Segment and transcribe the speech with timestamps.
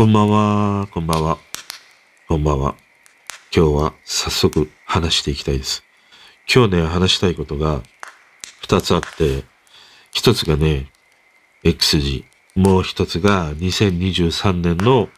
[0.00, 1.38] こんばんは、こんばんは、
[2.26, 2.74] こんばんは。
[3.54, 5.84] 今日は早速話していきたいです。
[6.50, 7.82] 今日ね、話したいことが
[8.62, 9.44] 二つあって、
[10.10, 10.90] 一つがね、
[11.64, 12.24] XG。
[12.54, 15.10] もう一つが2023年の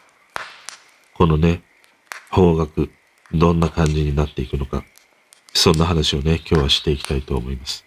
[1.14, 1.62] このね、
[2.32, 2.88] 方角、
[3.32, 4.82] どんな感じになっていくのか。
[5.54, 7.84] そんな話をね、今日はしていきたいと思います。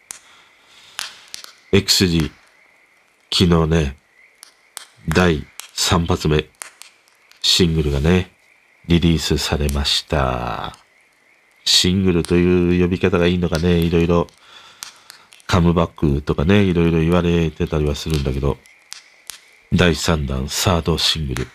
[1.73, 2.31] XG。
[3.33, 3.97] 昨日ね、
[5.09, 6.54] 第3発目、
[7.47, 8.31] シングルがね、
[8.87, 10.75] リリースされました。
[11.63, 14.27] シングルという呼び方がいいのかね、いろいろ、
[15.45, 18.57] カムバックとかね、いろいろ言われてたりはするんだけど、
[19.71, 21.47] 第3弾、サードシングル、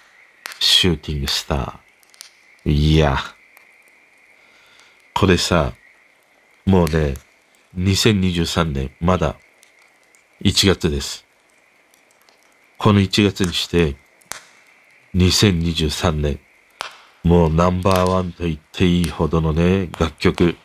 [0.60, 2.70] シューティングスター。
[2.70, 3.18] いや、
[5.12, 5.72] これさ、
[6.66, 7.14] もうね、
[7.76, 9.34] 2023年、まだ
[10.44, 11.26] 1月です。
[12.78, 13.96] この1月にして、
[15.14, 16.38] 2023年、
[17.24, 20.56] もうナンバーワンと言っていいほどのね、楽曲、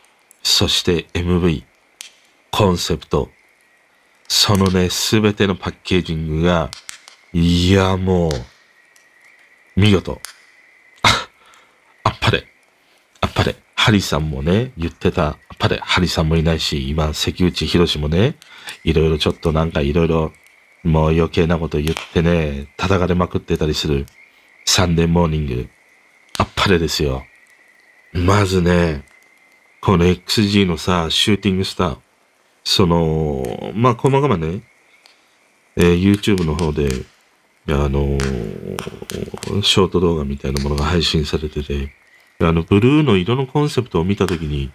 [0.42, 1.64] そして MV、
[2.52, 3.28] コンセプト、
[4.28, 6.70] そのね、すべてのパッケージングが、
[7.32, 8.30] いや、もう、
[9.80, 10.20] 見事。
[11.02, 11.28] あ、
[12.04, 12.46] あっぱれ。
[13.20, 13.56] あっぱれ。
[13.74, 15.78] ハリさんもね、言ってた、あっぱれ。
[15.78, 18.36] ハリさんもいないし、今、関口博士もね、
[18.84, 20.32] いろいろちょっとなんかいろいろ、
[20.84, 24.06] もう余計なこと言ってね、叩かれまくってたりする。
[24.66, 25.68] サンデーモーニング。
[26.38, 27.24] あっぱれですよ。
[28.12, 29.04] まずね、
[29.80, 31.98] この XG のさ、シューティングスター。
[32.62, 34.62] その、まあ、細々ね、
[35.76, 36.88] えー YouTube の方で、
[37.68, 41.92] あのーショート動画みたいなものが配信されてて、
[42.40, 44.72] あの、ブルーの色のコンセプトを見たときに、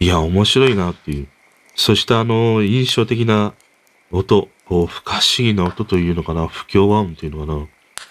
[0.00, 1.28] いや、面白いなっていう。
[1.74, 3.54] そしてあの、印象的な
[4.10, 7.66] 音、こう、不可思議な音というのかな、不協和音というのかな。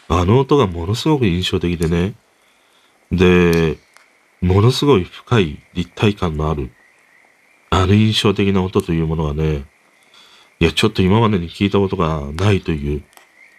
[0.08, 2.16] あの音がものすごく印象的でね。
[3.12, 3.78] で、
[4.42, 6.72] ものすごい深い立体感のある、
[7.70, 9.66] あの印象的な音というものはね、
[10.60, 13.04] いや、ちょっと今までに聞いたことがないという、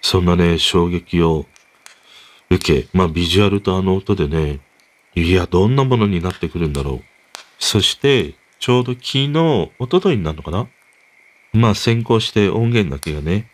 [0.00, 1.47] そんなね、衝撃を
[2.50, 4.60] 受け、まあ、ビジュアルとあの音でね、
[5.15, 7.04] いや、どんなものになってくるんだろう。
[7.59, 10.69] そして、ちょうど昨日、一昨日になるのかな？
[11.53, 13.50] まあ、先行して音源だけがね、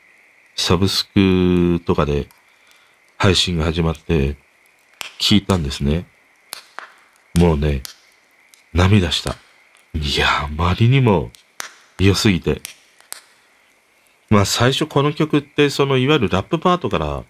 [0.56, 2.28] サブスクとかで
[3.25, 4.37] 配信が始まって、
[5.19, 6.05] 聞いたんですね。
[7.35, 7.83] もうね、
[8.75, 9.37] 涙した。
[9.95, 11.31] いや、あまりにも
[11.99, 12.61] 良すぎて。
[14.29, 17.25] まあ最初この曲ってそのいわゆるラップパートから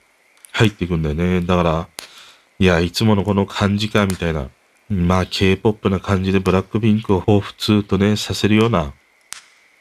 [0.50, 1.40] 入っていくんだよね。
[1.42, 1.88] だから、
[2.58, 4.50] いや、いつものこの感じかみたいな。
[4.88, 8.94] まあ K-POP な感じでブラックピンクを彷彿とね、させるような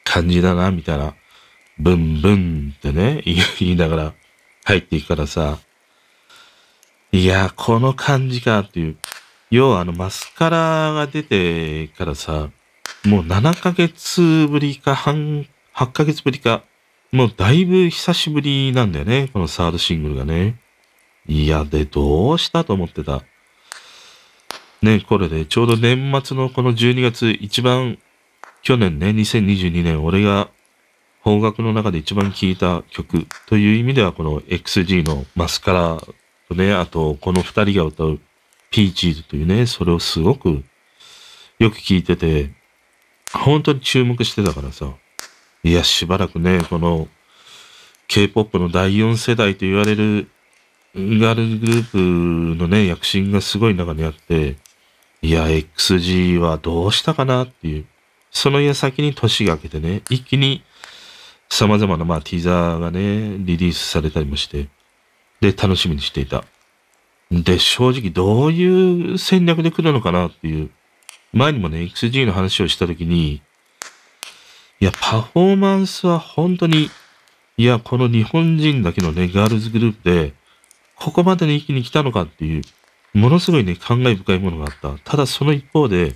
[0.04, 1.16] 感じだな、みたいな。
[1.80, 4.14] ブンブンってね、言い言いながら
[4.62, 5.58] 入っていくからさ。
[7.14, 8.96] いや、この感じかっていう。
[9.48, 12.50] 要はあのマスカラが出てからさ、
[13.04, 16.64] もう7ヶ月ぶりか半、8ヶ月ぶりか、
[17.12, 20.58] もうだいぶ久しぶりなんだよね、このサードシングルがね。
[21.28, 23.22] いや、で、どうしたと思ってた。
[24.82, 27.98] ね、これでちょうど年末のこの12月一番、
[28.62, 30.48] 去年ね、2022年、俺が
[31.22, 36.00] 邦楽の中で一番聴いた曲という意味では、この XG のマスカラ
[36.48, 38.20] とね、あと、この二人が歌う
[38.70, 40.64] ピーチーズというね、それをすごく
[41.58, 42.50] よく聞いてて、
[43.32, 44.92] 本当に注目してたからさ。
[45.62, 47.08] いや、しばらくね、この
[48.08, 50.28] K-POP の第4世代と言われる
[50.94, 54.56] ガールグループのね、躍進がすごい中にあって、
[55.22, 57.86] いや、XG はどうしたかなっていう。
[58.30, 60.62] その矢先に年が明けてね、一気に
[61.48, 64.68] 様々なまあティーザーがね、リリースされたりもして、
[65.44, 66.44] で、楽しみにしていた。
[67.30, 70.70] で、正直どういう戦略で来るのかなっていう。
[71.34, 73.42] 前にもね、XG の話をしたときに、
[74.80, 76.88] いや、パフォーマンスは本当に、
[77.58, 80.32] いや、この日本人だけのね、ガールズグループで、
[80.96, 82.62] ここまでに一気に来たのかっていう、
[83.12, 84.98] ものすごいね、感慨深いものがあった。
[85.04, 86.14] ただその一方で、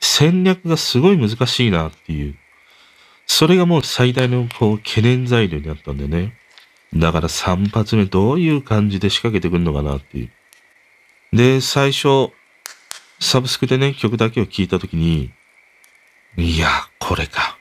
[0.00, 2.36] 戦略がすごい難しいなっていう。
[3.26, 6.34] それがもう最大のこう懸念材料になったんだよね。
[6.94, 10.30] だから3発目どういう感じで仕掛けてくるのかなっていう。
[11.36, 12.30] で、最初、
[13.18, 15.30] サブスクでね、曲だけを聴いたときに、
[16.36, 16.68] いや、
[16.98, 17.58] これか。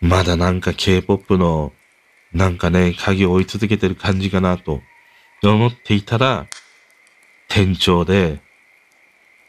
[0.00, 1.72] まだなんか K-POP の、
[2.32, 4.80] なんかね、鍵を追い続けてる感じかなと
[5.42, 6.46] 思っていたら、
[7.48, 8.40] 店長で、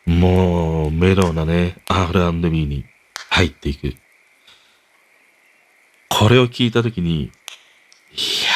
[0.06, 2.86] もうメロウなね、R&B に
[3.30, 3.96] 入っていく。
[6.10, 7.30] これを聞いたときに、い
[8.44, 8.51] や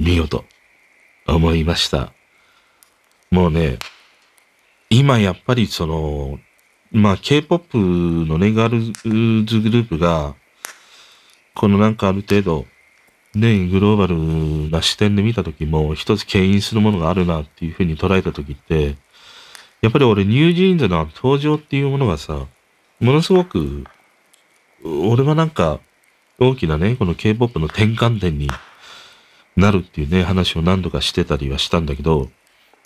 [0.00, 0.44] ー、見事。
[1.26, 2.12] 思いました。
[3.30, 3.78] もうね、
[4.88, 6.38] 今やっぱりその、
[6.90, 7.78] まあ K-POP
[8.26, 10.34] のね、ガールズグループが、
[11.54, 12.66] このなんかある程度、
[13.34, 18.96] ね、グローバルな視点で見たときも、一つ牽引するものがあるなっていうふうに捉えたときって、
[19.80, 22.46] やっぱり俺ニュージーンズの登場っていうものがさ、
[22.98, 23.84] ものすごく、
[24.84, 25.78] 俺はなんか、
[26.40, 28.48] 大きなね、この K-POP の転換点に
[29.56, 32.30] なるっていうね、話を何度かしてたりはしたんだけど、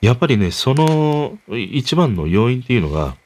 [0.01, 3.17] やっぱりね、その一番の要因っていうのが、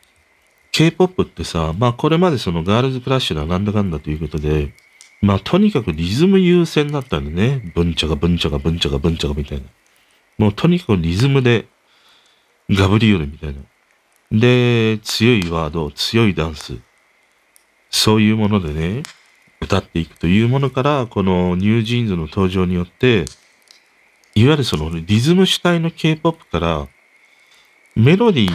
[0.73, 4.73] K-POP ってさ、まあこれまでそのガールズクラッシュだなんだかんだということで、
[5.21, 7.73] まあとにかくリズム優先だったんだね。
[7.75, 9.65] ブンチャがブンチャがブンチャがブンチャがみたいな。
[10.39, 11.67] もうとにかくリズムで
[12.71, 13.61] ガブリオルみたいな。
[14.31, 16.77] で、強いワード、強いダンス。
[17.91, 19.03] そういうものでね、
[19.61, 23.25] 歌っていくというものから、このニュージーンズの登場によって、
[24.35, 26.89] いわゆるそのリズム主体の K-POP から、
[27.97, 28.49] メロディ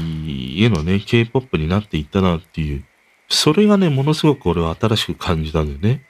[0.58, 2.86] ーへのね、K-POP になっていったなっていう、
[3.28, 6.06] それがね、ものすごく俺は新しく感じたんだよね。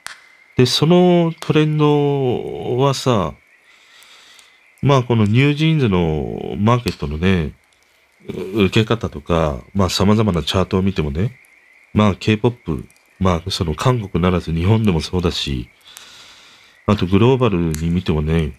[0.56, 3.34] で、そのトレンドはさ、
[4.82, 7.52] まあこのニュージーンズのマーケットのね、
[8.28, 11.40] 受け方とか、まあ様々なチャートを見てもね、
[11.92, 12.86] まあ K-POP、
[13.18, 15.68] まあその韓国ならず日本でもそうだし、
[16.86, 18.58] あとグローバルに見てもね、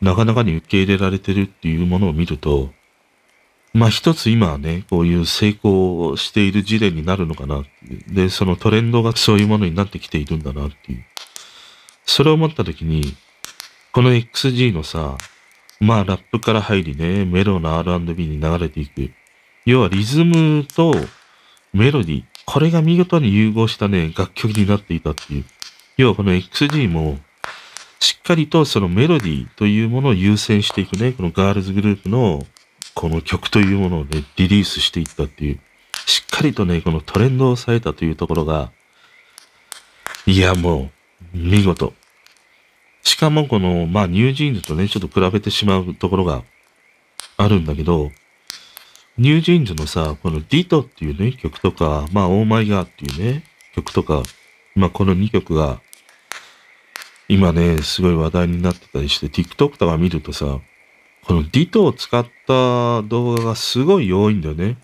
[0.00, 2.70] なかなかに受け入れられてるっていうものを見ると、
[3.72, 7.64] まあ一つ今はね、こういう成功している事例になるのかな。
[8.08, 11.04] で、そのトレンドがそういうものになってきているんだなっていう。
[12.04, 13.14] それを思った時に、
[13.92, 15.16] この XG のさ、
[15.78, 19.12] まあラップから入りね、メロの R&B に流れていく。
[19.64, 20.92] 要はリズムと
[21.72, 25.44] メロディ、これが見事に融合したね、楽曲になっていたっていう。
[25.96, 27.18] 要はこの XG も、
[28.00, 32.46] しっかりとそのメロディーというものを優先していくね、このガールズグループの
[32.94, 35.60] この曲というものをね、リリースしていったっていう、
[36.06, 38.72] しっかりとね、このトレンドを抑えたというところが、
[40.26, 40.90] いや、も
[41.34, 41.92] う、見事。
[43.02, 46.42] しかもこの、まあ、 NewJeans とね、ちょっと比べてしまうところが
[47.36, 48.10] あるんだけど、
[49.20, 53.44] NewJeans のさ、この Ditto っていうね、曲とか、まあ、オーマイガーっていうね、
[53.74, 54.22] 曲とか、
[54.74, 55.82] まあ、この2曲が、
[57.28, 60.60] 今ね、すごい話題になってたりして、TikTok とか見るとさ、
[61.26, 64.78] この Ditto を使った動画がすごい多いんだよね。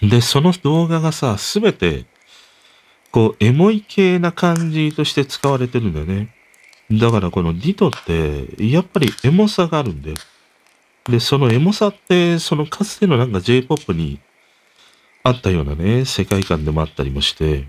[0.00, 2.04] で、その動画がさ、すべて、
[3.10, 6.32] こう、エモい系な感じとして使われてるんだよね。
[6.92, 10.16] だからこのディトって、やっぱりエモさがあるんだよ。
[11.08, 14.20] で、そのエモさって、そのかつてのなんか J-POP に
[15.24, 17.68] あったようなね、世界観でもあったりもして、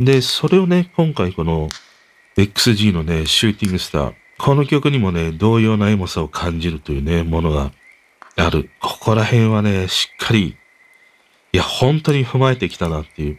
[0.00, 1.68] で、それをね、今回この
[2.36, 7.72] XG のね、シューティングスター、この曲にもね、同様なエモさを感じるというね、ものが
[8.36, 8.70] ある。
[8.80, 10.56] ここら辺はね、しっかり、
[11.52, 13.38] いや、本当に踏まえてきたなっていう、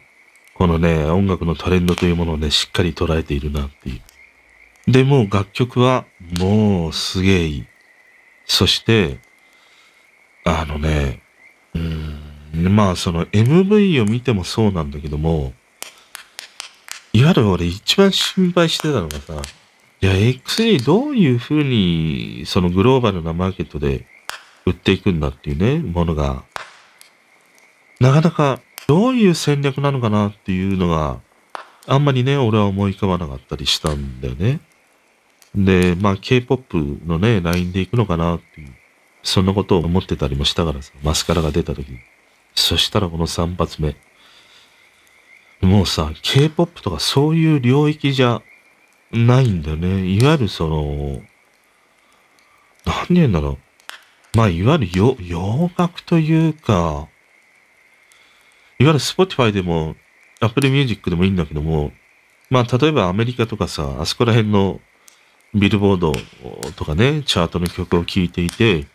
[0.55, 4.01] このね、音楽のトレンドというものをね、しっかり捉えているなってい
[4.87, 4.91] う。
[4.91, 6.05] で、もう楽曲は、
[6.39, 7.65] もうすげえいい。
[8.47, 9.19] そして、
[10.45, 11.21] あのね、
[11.75, 11.79] う
[12.59, 15.53] ん、まあその MV を見てもそうなんだけども、
[17.13, 19.41] いわゆる俺一番心配してたのがさ、
[19.99, 24.05] いや、XG どういう風に、そのグローバルなマーケットで
[24.65, 26.43] 売っていくんだっていうね、ものが、
[27.99, 31.19] なかなかどういう戦略なのかなっていうのが、
[31.87, 34.59] あんまりね、俺は思い浮かばなかったりしたんだよね。
[35.57, 38.73] で、まあ K-POP のね、ラインで行くのかなっていう、
[39.23, 41.99] そんなことを思ってたりもしたからさ、マスカラが出た時に。
[42.53, 43.95] そしたらこの3発目。
[45.61, 48.41] もうさ、K-POP とかそういう領域じゃ
[49.11, 50.05] ないんだよね。
[50.05, 51.21] いわゆるその、
[52.85, 53.57] 何言うんだろ
[54.33, 54.37] う。
[54.37, 57.07] まあ、いわゆる洋洋楽というか、
[58.79, 59.95] いわゆる Spotify でも
[60.39, 61.91] Apple Music でもいいんだけども、
[62.51, 64.79] まあ、例えばアメリカとかさ、あそこら辺の
[65.53, 66.13] ビルボード
[66.75, 68.85] とかね、チャートの曲を聴いていて、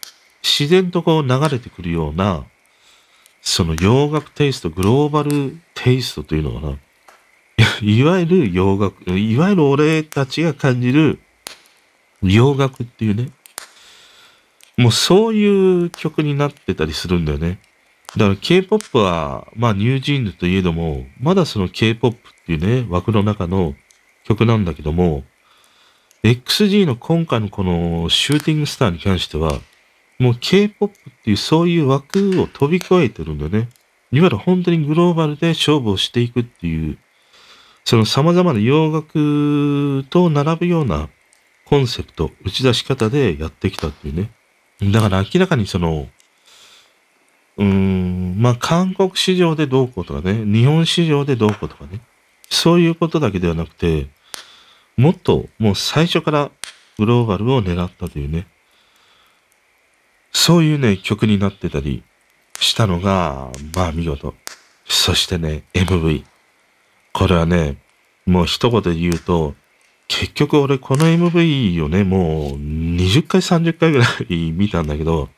[0.42, 2.44] 自然とこう流れてくるような、
[3.40, 6.78] その洋楽テイスト、グローバルテイストというのかな。
[7.82, 11.18] いわゆる洋楽、いわゆる俺たちが感じる
[12.23, 13.30] 洋楽っていうね。
[14.76, 17.59] もうそういう曲になってたりするんだよね。
[18.16, 23.75] だから K-POP は、まあニュージーンズといえども、まだその K-POP っていうね、枠の中の
[24.25, 25.25] 曲なんだけども、
[26.25, 29.59] XG の今回のこのシューティングスターに関しては、
[30.21, 33.69] もう K-POP っていうそういう枠を飛び越えてるんだよね。
[34.12, 36.97] いわゆる本当にグローバルで勝負をしていくっていう、
[37.85, 41.09] その様々な洋楽と並ぶような
[41.64, 44.31] コンセプト、打ち出し方でやってきたっていうね。
[44.93, 46.07] だから明らかにその、
[47.57, 52.00] うーん、まあ韓国市場でどうこうとかね、日本市場でどうこうとかね、
[52.49, 54.07] そういうことだけではなくて、
[54.96, 56.50] もっともう最初から
[56.99, 58.46] グローバルを狙ったというね、
[60.32, 62.02] そういうね、曲になってたり
[62.58, 64.34] したのが、まあ見事。
[64.87, 66.25] そしてね、MV。
[67.12, 67.76] これはね、
[68.26, 69.54] もう一言で言うと、
[70.08, 75.28] 結局俺この MV をね、もう20回30回ぐらい 見たんだけど、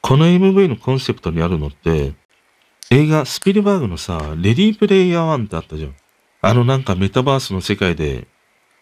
[0.00, 2.12] この MV のコンセプトにあるのって、
[2.90, 5.94] 映画スピルバーグのさ、レディープレイヤー1ってあったじゃん。
[6.42, 8.26] あのなんかメタバースの世界で、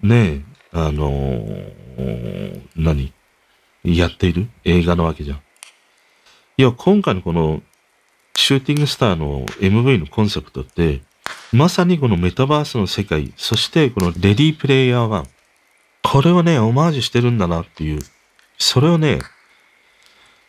[0.02, 0.42] ねえ、
[0.72, 3.12] あのー、何？
[3.84, 4.48] やっている？
[4.64, 5.40] 映画なわけじゃん。
[6.56, 7.62] いや、今回のこの
[8.34, 11.02] シューティングスターの MV のコンセプトって、
[11.52, 15.28] まさにこのメタバースの世界、そしてこのレディープレイヤー1。
[16.02, 18.00] これをね、オマージュしてるんだなっていう。
[18.58, 19.20] それをね、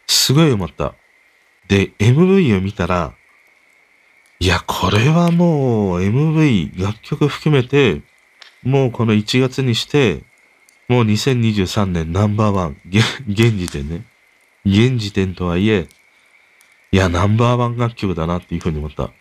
[0.08, 0.96] すごい思った。
[1.68, 3.14] で、MV を見たら、
[4.40, 8.02] いや、これはもう MV、楽曲含めて、
[8.64, 10.24] もうこの1月にして、
[10.88, 12.78] もう2023年ナンバーワン、
[13.28, 14.06] 現時点ね。
[14.66, 15.88] 現時点とはいえ、
[16.92, 19.12] いや、ナンバーワン楽曲だなっていうふうに思った。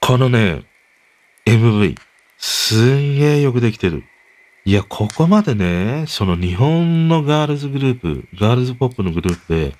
[0.00, 0.64] このね、
[1.46, 1.96] MV、
[2.36, 4.04] すんげえよくできてる。
[4.64, 9.74] いや、ここまでね、その日本のガールズグループ、ガールズポップのグループで、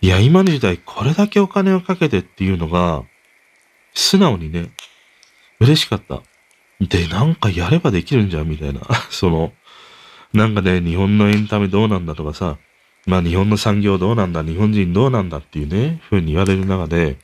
[0.00, 3.02] いや、今の時代これだけお金をかけてっていうのが、
[3.94, 4.70] 素直にね、
[5.60, 6.22] 嬉しかった。
[6.80, 8.80] で、なんかやればできるんじゃんみたいな。
[9.10, 9.52] その、
[10.32, 12.58] なんかね、日本のエンタメどうなんだとかさ、
[13.06, 17.16] まあ日本の産業どうなんだ、日本人どうなんだっていうね、ふうに言われる中で、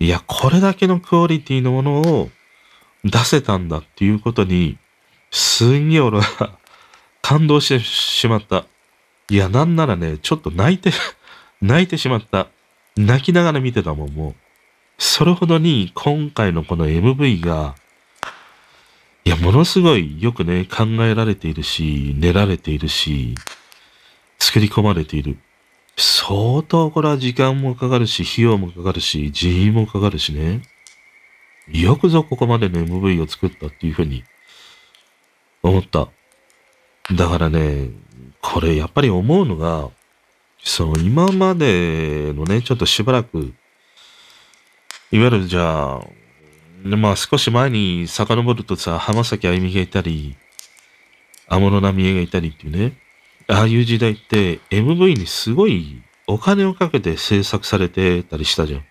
[0.00, 2.30] いや、これだけのクオリティのものを
[3.04, 4.78] 出せたんだっていうことに、
[5.30, 6.58] すんげえ俺は
[7.22, 8.64] 感動してしまった。
[9.30, 10.90] いや、なんならね、ちょっと泣いて、
[11.60, 12.48] 泣いてしまった。
[12.96, 14.34] 泣きながら見てたもん、もう。
[14.98, 17.74] それほどに今回のこの MV が、
[19.28, 23.34] いや、ものすごいよくね、考えられているし、練られているし、
[24.38, 25.36] 作り込まれている。
[25.98, 30.62] 相当これは時間もかかるし、費用もかかるし、人員もかかるしね。
[31.70, 34.24] よくぞここまでの MV を作ったっていうふうに
[35.62, 36.08] 思った。
[37.14, 37.90] だからね、
[38.40, 39.90] これやっぱり思うのが、
[40.64, 43.52] その今までのね、ちょっとしばらく、
[45.12, 46.00] いわゆるじゃあ、
[46.84, 50.36] まあ少し前に遡るとさ、浜崎あゆみがいたり、
[51.48, 52.92] 安室奈美恵がいたりっていうね、
[53.48, 58.84] ああいう時代って MV にすごいお金をかけて制作されてたりしたじゃん。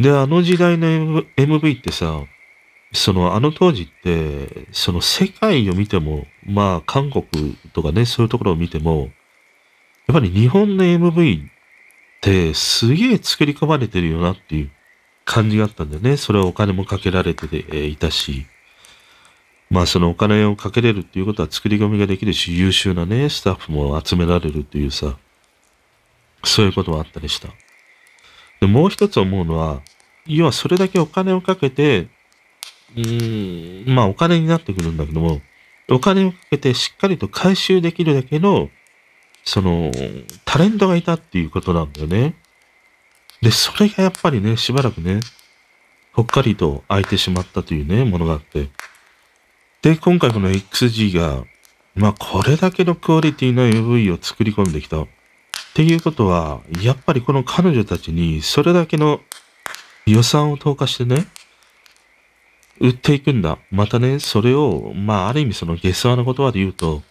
[0.00, 2.22] で、あの時代の MV ってさ、
[2.92, 9.10] そのあの当時って、その世界を見ても、まあ韓国とかね、そういうところを見ても、
[10.06, 11.50] やっぱり日本の MV っ
[12.20, 14.70] てすげえ作り込まれてるよなっていう。
[15.24, 16.16] 感じがあったんだよね。
[16.16, 18.46] それはお金もかけられていたし。
[19.70, 25.16] まあそのお金をかけれるっていうことは作り込みができるし、優秀なね、スタッフも集められるっていうさ、
[26.44, 27.48] そういうこともあったりした。
[28.60, 29.80] で、もう一つ思うのは、
[30.26, 32.08] 要はそれだけお金をかけて、
[32.96, 35.40] うーん、まあお金になってくるんだけども、
[35.88, 38.70] お金をかけてしっかりと回収できるだけの、
[39.44, 39.90] その、
[40.44, 42.36] タレントがいたっていうことなんだよね。
[43.44, 45.20] で、それがやっぱりね、しばらくね、
[46.12, 48.70] ほっかりと空いてしまったというね、ものがあって。
[49.82, 51.44] で、今回この XG が、
[51.94, 55.02] まあこれだけのクオリティの AV を作り込んできた。
[55.02, 55.06] っ
[55.74, 59.20] ていうことは、やっぱりこの彼女たちにそれだけの
[60.06, 61.26] 予算を投下してね、
[62.80, 63.58] 売っていくんだ。
[63.70, 67.02] またね、それを、まあある意味その下世話な言葉で言うと、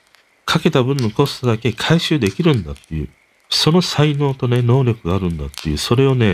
[0.45, 3.09] かけた分のコストだけ回収できるんだっていう、
[3.53, 6.33] その才能とね、能力があるんだっていう、それをね、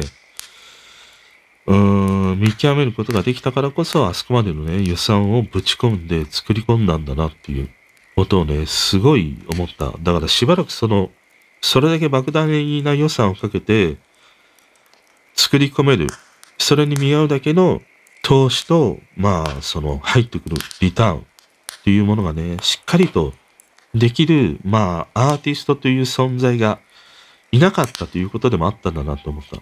[1.67, 7.69] うーん、見極めることができたからこそ、あそこまでのね、予算をぶち込んで作り込んだんだなっていう
[8.15, 9.91] ことをね、すごい思った。
[10.01, 11.11] だからしばらくその、
[11.61, 13.97] それだけ莫大な予算をかけて、
[15.35, 16.07] 作り込める。
[16.57, 17.81] それに見合うだけの
[18.23, 21.23] 投資と、まあ、その、入ってくるリターンっ
[21.83, 23.33] ていうものがね、しっかりと
[23.93, 26.79] できる、まあ、アーティストという存在が
[27.51, 29.61] いなかったということでもあったんだなと思った。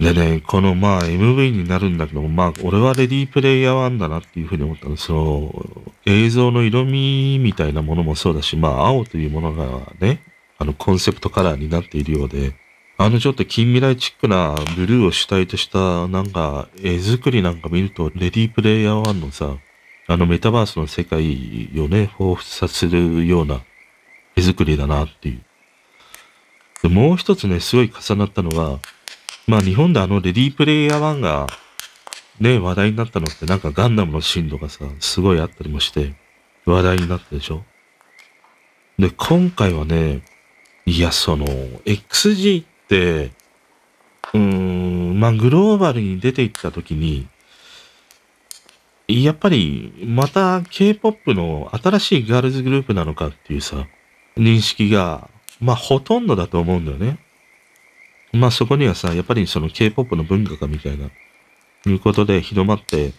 [0.00, 5.06] でね、このまあ MV になるんだけども、まあ俺はレディープレイヤー1だなっていうふうに思ったんです。
[5.06, 5.52] その
[6.06, 10.22] 映像の色味みたいなものもそうだし、まあ青というものがね、
[10.58, 12.54] あのコンセプトカラーになっているようで、
[12.96, 19.56] あのちょっと近未来チックなブルーを主体としたなんか絵作りなんか見ると、レディープレイヤー1のさ、
[20.06, 21.20] あのメタバースの世界
[21.78, 23.60] をね、彷彿させるような
[24.34, 25.42] 絵作りだなっていう。
[26.82, 28.78] でもう一つね、すごい重なったのが、
[29.46, 31.46] まあ日本であのレディープレイヤー1が
[32.40, 36.14] ね、話題になったのってなんかガンダムのシーンとかさ、すごいあったりもして、
[36.64, 37.64] 話題になったでしょ？
[38.98, 40.22] で、今回はね、
[40.86, 43.32] いや、その、XG って、
[44.32, 47.28] うーん、まあグローバルに出ていった時に、
[49.08, 53.86] やっぱり、また K-POP の新しいガールズグループなのかっていうさ、
[54.36, 55.28] 認識が、
[55.60, 57.18] まあほとんどだと思うんだよね。
[58.32, 61.10] まあそこにはさ、やっぱりその K-POP の文化かみたいな、
[61.86, 63.12] いうことで広まって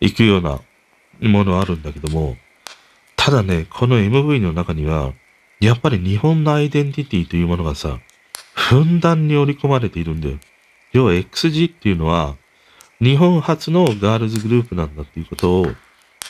[0.00, 0.60] いくような
[1.20, 2.36] ものあるんだけども、
[3.16, 5.12] ただね、この MV の中には、
[5.60, 7.98] やっぱり日本のアイデンティティというものがさ、
[8.54, 10.38] ふんだんに織り込まれているんだよ。
[10.92, 12.36] 要は XG っていうのは、
[13.00, 15.66] 日本初のガールズグループなんだっていうことを、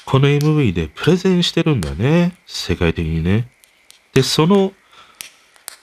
[0.06, 2.36] この MV でプレゼンしてるんだよね。
[2.46, 3.48] 世界的にね。
[4.14, 4.72] で、その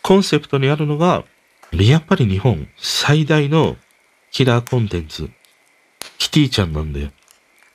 [0.01, 1.25] コンセプトにあるのが、
[1.71, 3.77] やっぱり日本最大の
[4.31, 5.29] キラーコンテンツ、
[6.17, 7.11] キティちゃんなんだよ。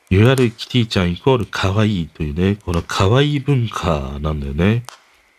[0.08, 4.84] いわゆるキティちゃんイコール可愛いというね、この可愛い文化なんだよね。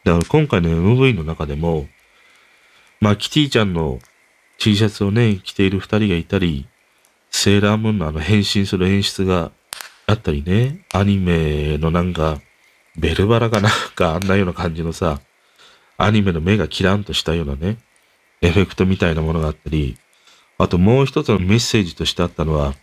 [0.04, 1.88] だから今回の MV の中でも、
[3.00, 4.00] まあキティちゃんの
[4.58, 6.68] T シャツをね、着ている二人がいたり、
[7.32, 9.52] セーラームーンのあの変身する演出が
[10.06, 12.40] あったりね、アニメのなんか、
[12.98, 15.20] ベルバラがなんかあんなような感じのさ、
[15.98, 17.78] アニメの目がキランとしたようなね、
[18.42, 19.98] エフェクトみたいなものがあったり、
[20.58, 22.74] あともう一つのメッセージとしてあったのは、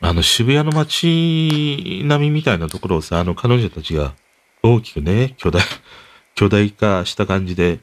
[0.00, 4.14] あの渋谷の街並みみたいなところをさ、あの彼女たちが
[4.62, 5.62] 大きくね、巨大、
[6.34, 7.80] 巨大化した感じで、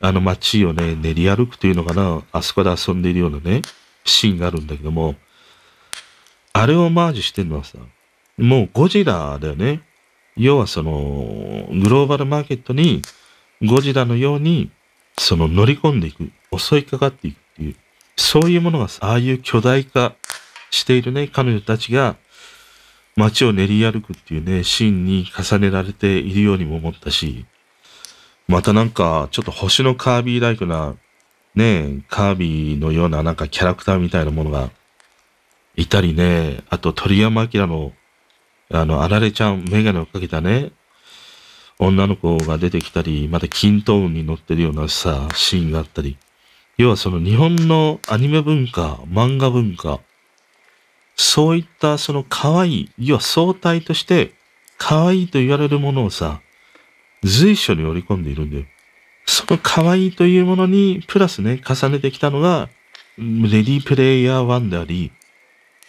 [0.00, 3.62] あの街をね、練り歩くというのかな、あそこで遊んでいるようなね、
[4.04, 5.16] シーンがあるんだけども、
[6.52, 7.78] あれをマージしてるのはさ、
[8.38, 9.85] もうゴジラだよね。
[10.36, 13.02] 要はその、グローバルマーケットに
[13.62, 14.70] ゴジラのように、
[15.18, 17.76] その乗り込んでいく、襲いかかっていくっていう、
[18.16, 20.14] そういうものがああいう巨大化
[20.70, 22.16] しているね、彼女たちが
[23.16, 27.46] 街を練り歩くっていうね、シーンに重ねられているようにも思ったし、
[28.46, 30.94] またなんか、ちょっと星のカービィライクな、
[31.54, 34.70] ね、カービィのようななんかキャラクターみたいなものが
[35.76, 37.92] いたりね、あと鳥山明の、
[38.70, 40.72] あの、あられちゃん、メガネをかけたね、
[41.78, 46.16] 女の子が出てきたり、また均等に乗ってるようなさ、シーンがあったり。
[46.78, 50.00] 要はその日本のアニメ文化、漫画文化、
[51.16, 54.34] そういったその可愛い、要は相対として
[54.76, 56.40] 可愛いと言われるものをさ、
[57.22, 58.64] 随所に織り込んでいるんだよ。
[59.24, 62.68] その可愛いというものにプラスね、重ねてきたのが、
[63.18, 65.12] レディープレイヤー1であり、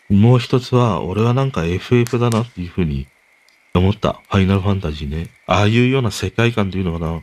[0.10, 3.08] もう一つは、俺はなんか FF だなっていうふうに
[3.74, 4.22] 思った。
[4.30, 5.30] ファイナルファンタジーね。
[5.46, 7.22] ああいうような世界観というのかな。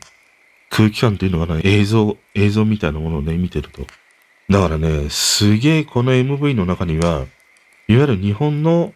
[0.71, 1.61] 空気感というのかな。
[1.65, 3.87] 映像、映像みたいなものをね、見てると。
[4.51, 7.27] だからね、すげえこの MV の中には、
[7.89, 8.93] いわゆる日本の、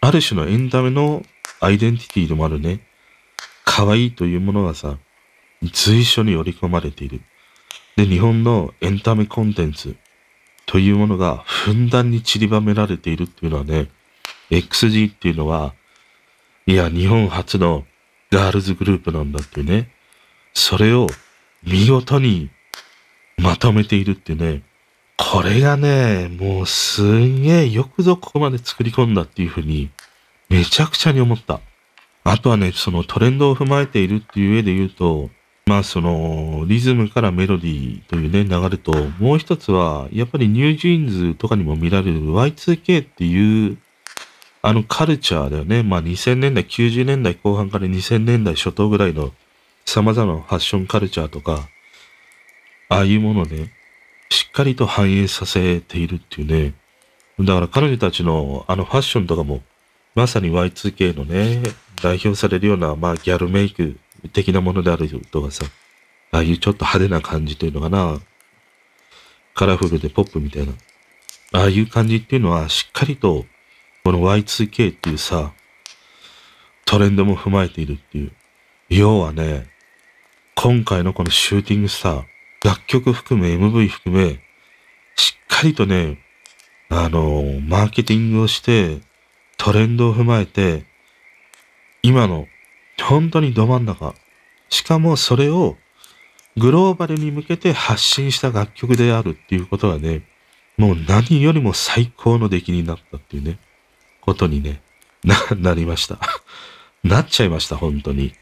[0.00, 1.24] ある種のエンタメの
[1.60, 2.80] アイデンティティでもあるね。
[3.64, 4.98] 可愛いというものがさ、
[5.72, 7.20] 随所に織り込まれている。
[7.96, 9.96] で、日本のエンタメコンテンツ
[10.68, 13.88] というものがふんだんに散りばめられているっていうのはね、
[14.50, 15.72] XG っていうのは、
[16.66, 17.86] いや、日本初の
[18.30, 19.90] ガールズグループなんだっていうね。
[20.52, 21.06] それを
[21.62, 22.50] 見事に
[23.38, 24.62] まとめているってね。
[25.16, 29.88] これがね、もうすんげえよくぞここまで作り込んだっていうふうに、
[30.50, 31.60] めちゃくちゃに思った。
[32.24, 35.30] あとはね、そのトレンドを踏まえているっていう上で言うと、
[35.68, 43.76] まあそのリズムからメロディーというね流れと、もう一つはやっぱりニュージーンズとかにも見られる Y2K っていう
[44.62, 45.82] あのカルチャーだよね。
[45.82, 49.32] まあ2000年代、90年代後半から2000年代初頭ぐらいの
[49.84, 51.68] 様々なファッションカルチャーとか、
[52.88, 53.70] ああいうものをね、
[54.30, 56.72] しっかりと反映させているっていうね。
[57.40, 59.60] だから彼女たちのあのファッションとかも、
[60.14, 61.62] まさに Y2K のね、
[62.02, 63.98] 代表されるような、まあギャルメイク
[64.32, 65.64] 的なものであるとかさ、
[66.30, 68.20] ああいうちょっと派手な感じというのかな、
[69.54, 70.72] カラフルでポップみたいな、
[71.52, 73.46] ああいう感じっていうのはしっかりと
[74.04, 75.52] この Y2K っていうさ、
[76.86, 78.32] トレンドも踏まえているっていう。
[78.88, 79.68] 要はね、
[80.54, 82.24] 今回のこのシューティングスター、
[82.64, 84.40] 楽曲含め MV 含め、
[85.14, 86.18] しっかりとね、
[86.88, 89.00] あの、マーケティングをして、
[89.58, 90.86] トレンドを踏まえて、
[92.02, 92.46] 今の、
[93.02, 94.14] 本当にど真ん中。
[94.70, 95.76] しかもそれを
[96.56, 100.22] グローバルに向けて発信した楽曲であるっていうことはね、
[100.76, 103.58] もう何よりも最高の出来になったっていうね。
[104.28, 104.82] ことにね、
[105.24, 106.18] な、なりました。
[107.02, 108.34] なっちゃいました、本当に。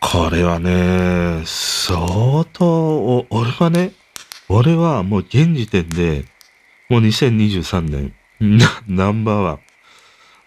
[0.00, 3.92] これはね、相当、俺はね、
[4.48, 6.24] 俺はもう現時点で、
[6.88, 8.14] もう2023年、
[8.88, 9.60] ナンバーワン。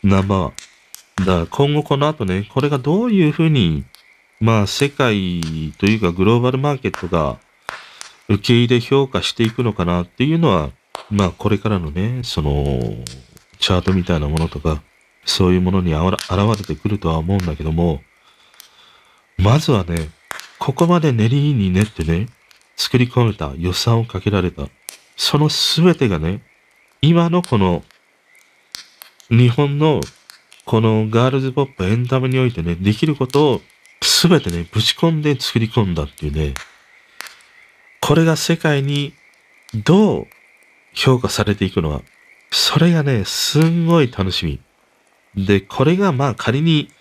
[0.04, 0.54] ナンバーワン。
[1.20, 3.86] だから今後この後ね、これがどういうふうに、
[4.40, 5.42] まあ世界
[5.78, 7.40] というかグローバルマーケットが
[8.30, 10.72] 受け入れ評価していくのかなっていうのは、
[11.10, 12.80] まあこれからのね、その、
[13.60, 14.82] チャートみたいなものとか、
[15.26, 16.18] そういうものに現
[16.58, 18.02] れてくるとは思うんだけども、
[19.38, 20.10] まずはね、
[20.58, 22.28] ここまで練りに練ってね、
[22.76, 24.68] 作り込めた予算をかけられた、
[25.18, 26.42] そのすべてがね、
[27.02, 27.84] 今のこの、
[29.30, 30.02] 日本の
[30.70, 33.62] このガールズポップエンタメにおいてね、できることを
[34.04, 36.54] すべてね、ぶち込んで作り込んだっていうね、
[38.02, 39.16] これが世界に
[39.74, 40.28] どう
[40.94, 42.04] 評価されていくのは、
[42.52, 45.44] それがね、すんごい楽しみ。
[45.44, 46.92] で、これがまあ仮に、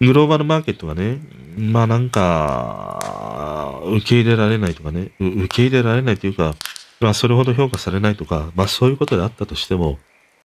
[0.00, 1.18] グローバルマーケットがね、
[1.58, 6.54] まあなんか、受け入れられないとかね、受け入れられないというか、
[7.00, 9.98] まあそれほど評価されないとか、まあそういうことであったとしても、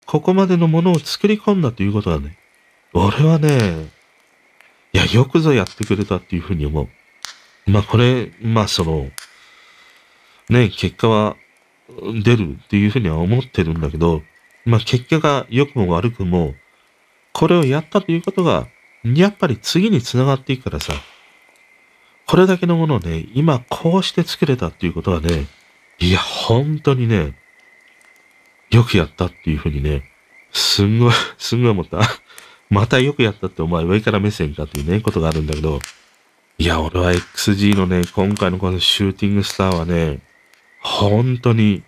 [0.10, 2.36] ここまでのものを作り込んだということはね、
[2.94, 3.92] 俺はね、
[4.92, 6.90] いや、よくぞやってくれたっていうふうに思う。
[7.70, 9.12] まあこれ、まあその、
[10.50, 11.36] ね、結果は
[12.24, 14.24] 出るっていうふうには思ってるんだけど、
[14.66, 16.56] まあ結果が良くも悪くも、
[17.32, 18.66] これをやったということが、
[19.04, 20.94] やっぱり次に繋がっていくからさ、
[22.26, 25.46] これだけのものをね、今こうして作れたっていうことはね、
[26.00, 27.36] いや、本当にね、
[28.72, 30.04] よくやったっていうふうにね、
[30.52, 32.02] すんごい、 すんごい思った。
[32.70, 35.80] またよくやったってお前上から目線かっていうね、ことがあるんだけど、
[36.58, 40.20] いや、俺は XG のね、今回のこの Shooting Star はね、
[40.82, 41.84] 本当に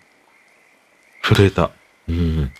[1.22, 1.70] 震えた。
[2.08, 2.52] うん。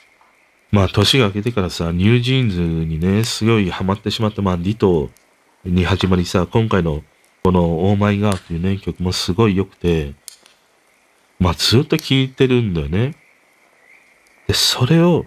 [0.70, 5.10] まあ、年が明けてからさ、 NewJeans にね、すごいハマってしまった、まあ、 Ditto
[5.64, 7.02] に始まりさ、今回の
[7.42, 10.14] この OMG っていうね、曲もすごい良くて、
[11.40, 13.16] まあ、ずっと聴いてるんだよね。
[14.46, 15.26] で、それを、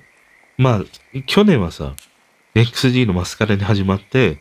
[0.58, 1.96] まあ、去年はさ、
[2.56, 4.40] XG の MASCARA に始まって、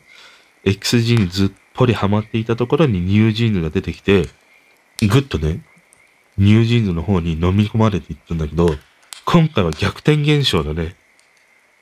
[0.63, 4.27] XG にずっぽりハマっていたところに NewJeans が出てきて、
[5.07, 5.61] ぐっとね、
[6.37, 8.69] NewJeans の方に飲み込まれていったんだけど、
[9.25, 10.95] 今回は逆転現象だね。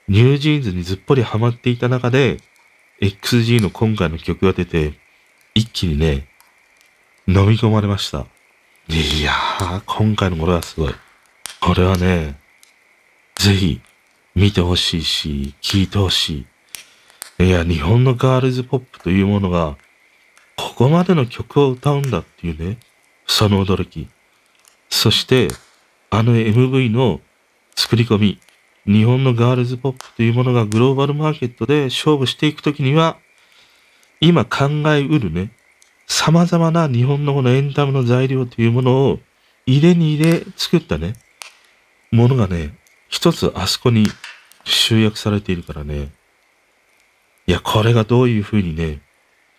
[0.08, 2.38] NewJeans にずっぽりハマっていた中で、
[3.01, 4.93] XG の今回の曲が出て、
[5.56, 6.27] 一気にね、
[7.27, 8.25] 飲み込まれました。
[8.89, 10.95] いやー、今回のこれはすごい。
[11.62, 12.36] これはね、
[13.43, 13.82] ぜひ、
[14.36, 16.45] 見てほしいし、聴いてほし
[17.39, 17.43] い。
[17.43, 19.75] いや、日本のガールズポップというものが、
[20.56, 22.77] ここまでの曲を歌うんだっていうね、
[23.27, 24.08] その驚き。
[24.89, 25.49] そして、
[26.10, 27.19] あの MV の
[27.75, 28.39] 作り込み、
[28.86, 33.17] 日本のガールズポップというものがグローバルマーケットで勝負していくときには、
[34.21, 35.51] 今考えうるね、
[36.08, 39.19] 様々な日本のこのエンタメの材料というものを
[39.65, 41.15] 入れに入れ作ったね、
[42.10, 42.82] ものがね、
[43.13, 44.08] 一つあそこに
[44.65, 46.10] 集約されているからね、
[47.45, 49.02] いや、これがどういう風にね、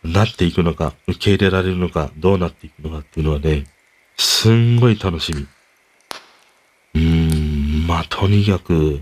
[0.03, 3.67] なっていくのか、受け入れられるのか、どうなっていくのかっていうのはね、
[4.17, 5.47] すんごい楽しみ。
[6.95, 9.01] うーん、まあ、とにかく、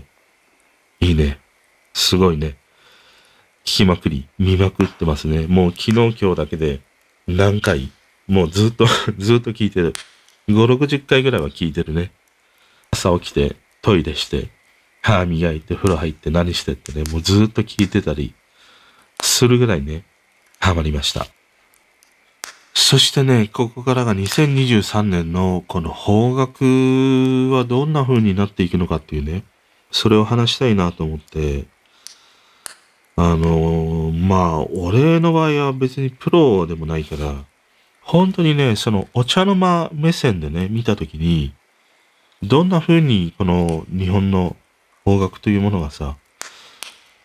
[0.99, 1.39] いいね。
[1.95, 2.55] すごいね。
[3.65, 5.47] 聞きまくり、見まくってますね。
[5.47, 6.79] もう昨日今日だけで
[7.27, 7.91] 何回、
[8.27, 8.85] もうずっと
[9.17, 9.93] ずっと聞いてる。
[10.47, 12.11] 5、60回ぐらいは聞いてるね。
[12.91, 14.49] 朝起きて、トイレして、
[15.01, 18.33] 歯磨いて、風呂入って何してってね、もうずっと聞いてたり
[19.21, 20.05] するぐらいね、
[20.59, 21.27] ハマりました。
[22.73, 29.43] そしてね、ここからが2023年のこの方角はどんな風になっていくのかっていうね、
[29.91, 31.65] それを話したいなと思って、
[33.17, 37.45] あのー、まあ、俺の場合は別にプロでもないから、
[38.01, 41.53] 本当にね、そのお茶の間目線でね、見たときに、
[42.43, 44.55] どんな風にこの日本の
[45.05, 46.17] 方角というものがさ、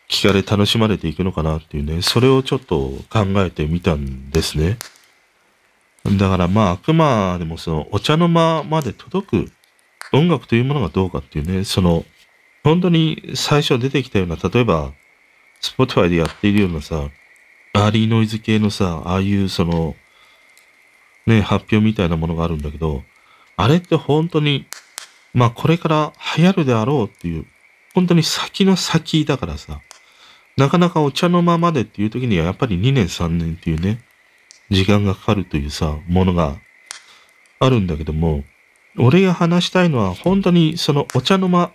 [0.09, 4.79] 聞かれ楽しまれていくのかなっていうね、それをちょっと考えてみたんですね。
[6.05, 9.53] だからまあ、あくまでもそのお茶の間まで届く
[10.13, 12.05] 音楽というものがどうかっていうね、その、
[12.65, 14.93] 本当に最初出てきたような、例えば、
[15.61, 17.09] Spotify でやっているようなさ、
[17.75, 19.97] Early Noise 系のさ、ああいうその、
[21.27, 23.03] ね、発表みたいなものがあるんだけど、
[23.57, 24.67] あれって本当に、
[25.39, 27.47] まあこれから流行るであろうっていう、
[27.95, 29.81] 本当に先の先だからさ、
[30.57, 34.01] なかなかお茶の間までっていう時にはやっぱり2年3年っていうね、
[34.69, 36.57] 時間がかかるというさ、ものが
[37.61, 38.43] あるんだけども、
[38.99, 41.71] 俺が話したいのは本当にそのお茶の間、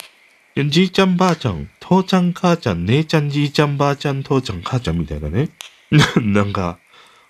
[0.68, 5.52] じいちゃんばあちゃん、父ちゃん母ちゃん、姉ちゃんじいちゃんばあちゃん、父ちゃん母ちゃんみたいなね。
[6.20, 6.80] なんか、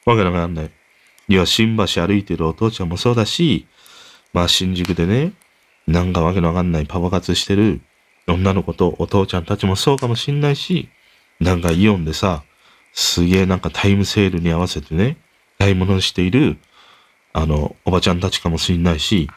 [0.05, 0.71] わけわかんない。
[1.27, 3.67] いや、新橋歩いてるお父ちゃんもそうだし、
[4.33, 5.33] まあ新宿でね、
[5.87, 7.81] なんかわけのわかんないパパ活してる
[8.27, 10.89] 女の子とお父ちゃんたちもそうかもしんないし、
[11.39, 12.43] なんかイオンでさ、
[12.93, 15.17] すげえなんかタイムセールに合わせてね、
[15.59, 16.57] 買い物している、
[17.33, 19.29] あの、おばちゃんたちかもしんないし、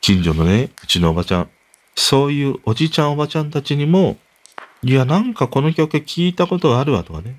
[0.00, 1.50] 近所のね、うちのおばちゃん、
[1.94, 4.16] そういうおじちゃんおばちゃんたちにも、
[4.82, 7.36] いや、なんかこの曲聞いたことがあるわとかね、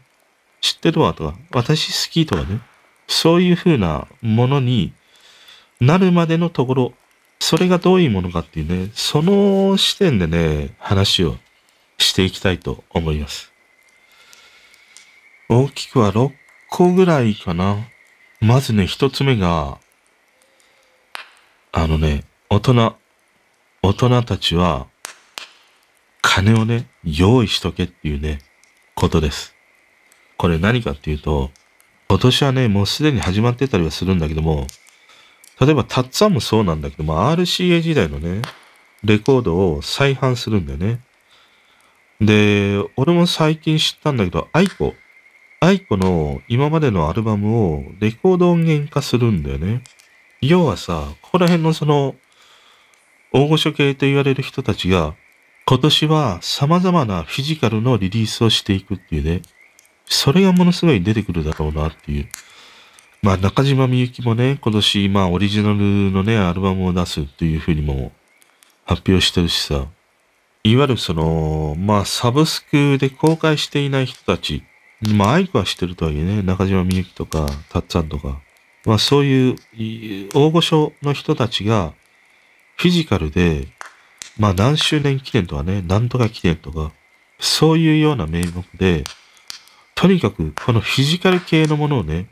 [0.62, 2.62] 知ってるわとか、私好きとかね、
[3.08, 4.94] そういう風なものに
[5.82, 6.94] なるまでのところ、
[7.46, 11.36] それがどういうものかっていうね、その視点でね、話を
[11.98, 13.52] していきたいと思います。
[15.50, 16.32] 大きくは6
[16.70, 17.86] 個ぐらいかな。
[18.40, 19.78] まずね、一つ目が、
[21.74, 22.96] あのね、大人、
[23.82, 24.88] 大人たちは、
[26.22, 28.40] 金をね、用意しとけっていうね、
[28.96, 29.54] ことです。
[30.38, 31.52] これ何かっていうと、
[32.08, 34.66] 今年はね、もうすでに始まってたりはするんだけども、
[35.60, 38.42] 例えば、タッツァンもそうなんだけども、RCA 時代のね、
[39.04, 41.00] レコードを再販するんだよね。
[42.22, 49.84] で、俺も最近知ったんだけど、 aiko、aiko の今までのアルバムをレコード音源化するんだよね。
[50.42, 52.16] 要はさ、ここら辺のその、
[53.32, 55.16] 大御所系と言われる人たちが、
[55.66, 59.42] 今年は様々なフィジカルのリリースをしていくっていうね、
[60.06, 62.28] それがものすごい出てくるだろうなっていう。
[63.24, 68.12] まあ中島みゆきもね、今年まあオリジナルのね、アルバムを出すっていうふうにも
[68.84, 69.88] 発表してるしさ、
[70.66, 74.64] いわゆるその、まあサブスクで公開していない人たち、
[75.16, 78.42] まあアイクは知ってるとはいえね、中島みゆきとか、たっつぁんとか、
[78.86, 79.56] まあそういう
[80.34, 81.94] 大御所の人たちが
[82.76, 83.70] フィジカルで、
[84.38, 86.92] まあ何周年記念とかね、なんとか記念とか、
[87.40, 89.06] そういうような名目で、
[89.96, 92.28] とにかくこのフィジカル系のものをね、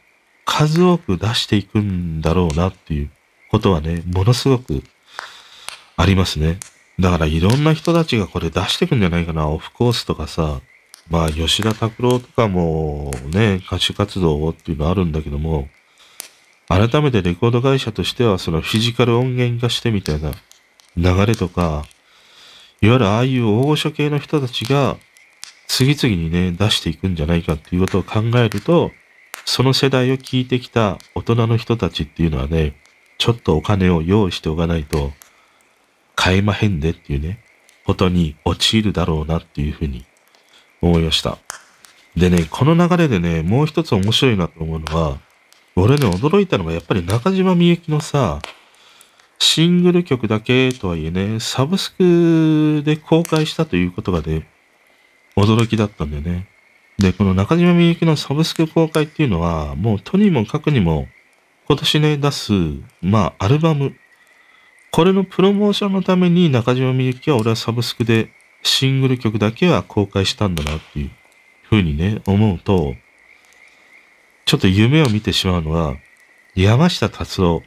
[0.46, 3.12] 数多く出していくんだろうなっていう
[3.50, 4.84] ことはね、ものすごく
[5.98, 6.60] ありますね。
[7.00, 9.48] だからいろんな人たちがこれ出してくんじゃないかな。
[9.48, 10.62] オフコースとかさ、
[11.10, 15.68] まあ吉田拓郎とかもね、歌手活動っていうのあるんだけども、
[16.68, 20.32] 改めてレコード会社としてはそのフィジカル音源化してみたいな
[20.96, 21.86] 流れとか、
[22.82, 24.98] いわゆるああいう大御所系の人たちが
[25.68, 28.92] 次々にね、出していくんじゃないかっていうことを考えると、
[29.46, 32.76] その世代を聞いてきた大人の人たちっていうのはね、
[33.18, 35.12] ちょっとお金を用意しておかないと、
[36.16, 37.44] 買えまへんでっていうね、
[37.86, 40.06] ことに陥るだろうなっていうふうに
[40.82, 41.38] 思いました。
[42.16, 45.20] でね、この流れでね、もう一つ面白いなと思うのは、
[45.76, 48.40] 俺ね、驚いたのがやっぱり中島みゆきのさ、
[49.40, 54.48] シングル曲だけとはいえね、サブスクで公開したということがね、
[55.36, 56.48] 驚きだったんだよね。
[56.98, 61.08] で、この中島みゆきのサブスク公開っていうのは、もうとにもかくにも、
[61.68, 62.54] 今年ね、出す、
[63.02, 63.96] まあ、アルバム。
[64.92, 68.30] これのプロモーションのために中島みゆきは俺はサブスクで
[68.62, 71.12] シングル曲だけは公開したんだなっていう
[71.64, 72.96] ふうにね、思うと、
[74.46, 75.96] ちょっと夢を見てしまうのは、
[76.56, 77.64] 山下達郎、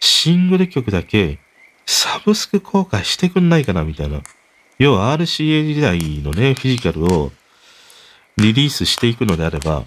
[0.00, 1.38] シングル曲だけ
[1.84, 4.22] サブスク公開してくんないかなみたいな。
[4.78, 7.32] 要は RCA 時代のね、フィジカルを
[8.40, 9.84] リリースしていくのであれば、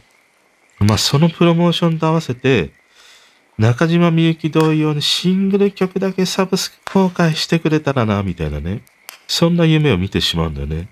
[0.79, 2.71] まあそのプロモーションと合わせて、
[3.57, 8.83] 中島みゆき同様にシングル曲だけサブスク公開してくれたらな、みたいなね。
[9.27, 10.87] そんな夢を見てしまうんだよね。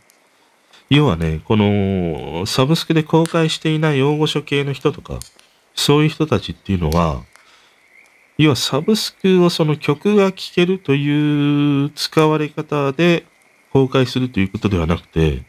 [0.90, 5.20] 要はね、このサブスクで公開していない大御所系の人とか、
[5.74, 7.24] そういう人たちっていうのは、
[8.38, 13.26] 要はサブスクをその曲が聴けるという使われ方で
[13.72, 15.44] 公開するということではなくて、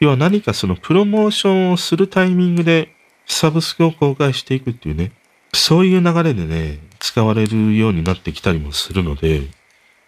[0.00, 2.94] 要は何かそのプロモーションをするタイミングで
[3.26, 5.12] サブスクを公開していくっていうね、
[5.52, 9.42] そういう流れでね、使われるようになってきたりもするので、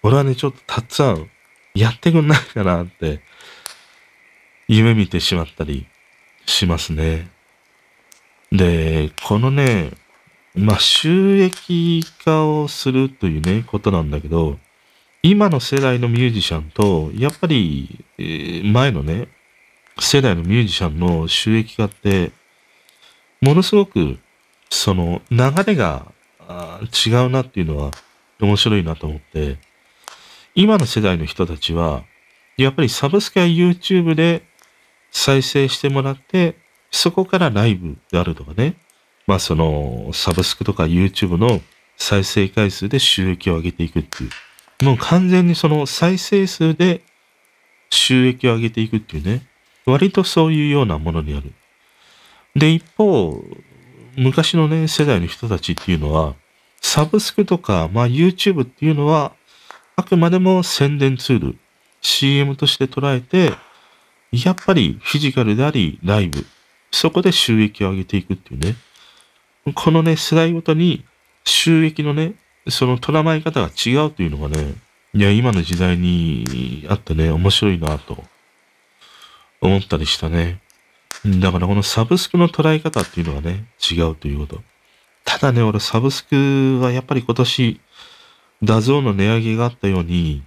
[0.02, 1.30] 俺はね、ちょっとたっつぁん、
[1.74, 3.20] やってくんないかなって、
[4.68, 5.86] 夢見てしまったり
[6.46, 7.30] しますね。
[8.50, 9.92] で、このね、
[10.54, 14.58] まあ、収益化をするというね、ことなんだけど、
[15.22, 18.04] 今の世代のミュージシャンと、やっぱり、
[18.64, 19.28] 前のね、
[19.98, 22.32] 世代のミュージシャンの収益化って、
[23.40, 24.18] ものすごく、
[24.68, 26.12] その流れが
[27.06, 27.92] 違うなっていうのは
[28.40, 29.58] 面白いなと思って、
[30.54, 32.04] 今の世代の人たちは、
[32.56, 34.42] やっぱりサブスクや YouTube で
[35.10, 36.56] 再生してもらって、
[36.90, 38.76] そこからライブであるとかね、
[39.26, 41.60] まあそのサブスクとか YouTube の
[41.96, 44.30] 再生回数で収益を上げていくっていう。
[44.84, 47.02] もう完全にその再生数で
[47.90, 49.46] 収益を上げていくっていうね、
[49.86, 51.52] 割とそういうようなものにある。
[52.54, 53.42] で、一方、
[54.16, 56.34] 昔のね、世代の人たちっていうのは、
[56.80, 59.32] サブスクとか、まあ YouTube っていうのは、
[59.94, 61.58] あくまでも宣伝ツール、
[62.00, 63.52] CM として捉えて、
[64.32, 66.44] やっぱりフィジカルであり、ライブ、
[66.90, 68.74] そこで収益を上げていくっていうね。
[69.74, 71.04] このね、世代ごとに
[71.44, 72.34] 収益のね、
[72.68, 74.74] その捉え方が違うというのがね、
[75.14, 78.24] いや、今の時代にあってね、面白いなと
[79.60, 80.60] 思ったりしたね。
[81.24, 84.62] だからこのサブスクの捉え方っていうのがね、違うということ。
[85.24, 87.80] ただね、俺サブスクはやっぱり今年、
[88.62, 90.42] ダゾーの値上げがあったように、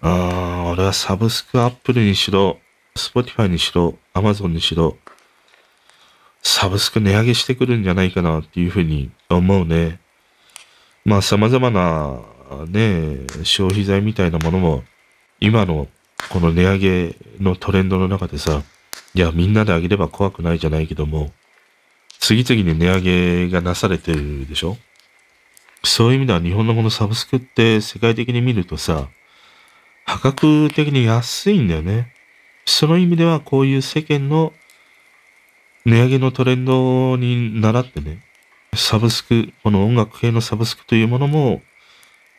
[0.00, 2.58] ああ、俺はサブスクアップルにしろ、
[2.96, 4.96] Spotify にしろ、アマゾンにしろ、
[6.42, 10.00] サブスク値上げしてくるんじゃないかなっていうふうに思うね。
[11.04, 12.20] まあ様々な
[12.66, 14.84] ね、消費財みたいなものも、
[15.40, 15.88] 今の
[16.28, 18.62] この値上げのトレンドの中でさ、
[19.14, 21.32] いや、みんなで上げれば怖くないじゃないけども、
[22.18, 24.76] 次々に値上げがなされてるでしょ？
[25.84, 29.08] そういう意味では日本のこのサブスクって世界的に見るとさ、
[30.04, 32.12] 破格的に安いんだよね。
[32.64, 34.52] その意味ではこういう世間の
[35.84, 38.24] 値上げのトレンドに倣ってね、
[38.74, 41.62] サブスク、この音楽系のサブスクというものも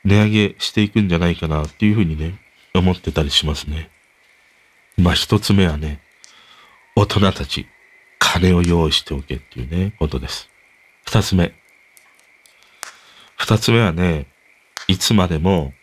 [0.03, 2.39] 値上げしていくんじゃないかなっていうふうにね、
[2.73, 3.89] 思ってたりしますね。
[4.97, 6.01] まあ一つ目はね、
[6.95, 7.67] 大人たち、
[8.19, 10.49] 金を用意しておけっていうね、ことです。
[11.05, 11.53] 二つ目。
[13.37, 14.27] 二つ目はね、
[14.87, 15.73] いつまでも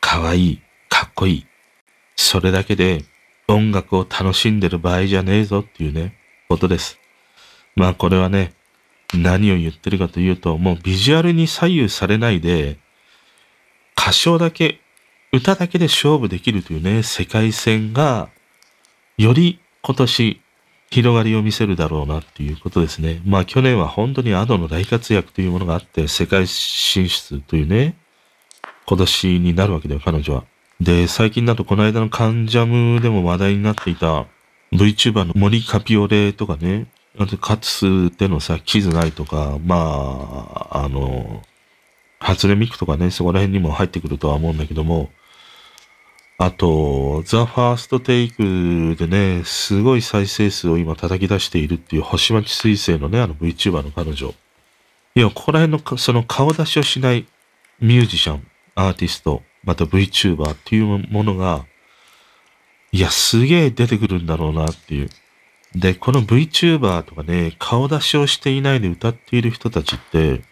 [0.00, 1.46] 可愛い、かっこいい。
[2.16, 3.04] それだけで
[3.48, 6.14] 音楽を楽しんでる場合じゃねえぞっていうね、
[6.48, 6.98] ことです。
[7.74, 8.52] まあこれはね、
[9.14, 12.78] 何を言ってるかというと、もうビジュアルに左右されないで、
[13.96, 14.80] 歌唱だけ、
[15.32, 18.30] 歌だけで勝負できるというね、世界線が、
[19.18, 20.40] より今年
[20.90, 23.20] 広がりを見せるだろうなっていうことですね。
[23.26, 27.96] まあ去年は本当にアドの大活躍というものがあって、世界進出というね、
[28.86, 30.44] 今年になるわけだよ、彼女は。
[30.80, 34.26] で、最近だとこの間のカンジャムでも話題になっていた
[34.72, 36.86] VTuber の森カピオレとかね、
[37.18, 41.42] あとかつてのさ、キズナイとか、まあ、あの、
[42.20, 45.10] 初音ミクとかね、そこら辺にも入ってくるとは思うんだけども、
[46.40, 54.32] あと、ザ・ファーストテイクでね、すごい再生数を今叩き出しているっていう星町水星のね、あの VTuber の彼女。
[55.16, 57.26] いや、ここら辺のその顔出しをしない
[57.80, 58.46] ミュージシャン、
[58.76, 61.66] アーティスト、また VTuber っていうものが、
[62.92, 65.10] いや、すげえ出てくるんだろうなっていう。
[65.74, 70.42] で、この VTuber とかね、顔出しをしていないで歌っている人たちって、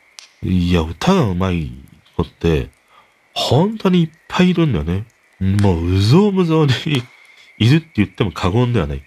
[0.43, 1.85] いや、歌が上手い
[2.17, 2.71] 子って、
[3.35, 5.07] 本当にいっぱいいるんだよね。
[5.41, 6.73] もう、うぞうむぞうに
[7.59, 9.03] いるって言っても過言ではない。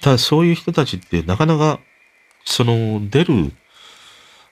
[0.00, 1.80] ただ、そういう人たちってなかなか、
[2.44, 3.52] その、出る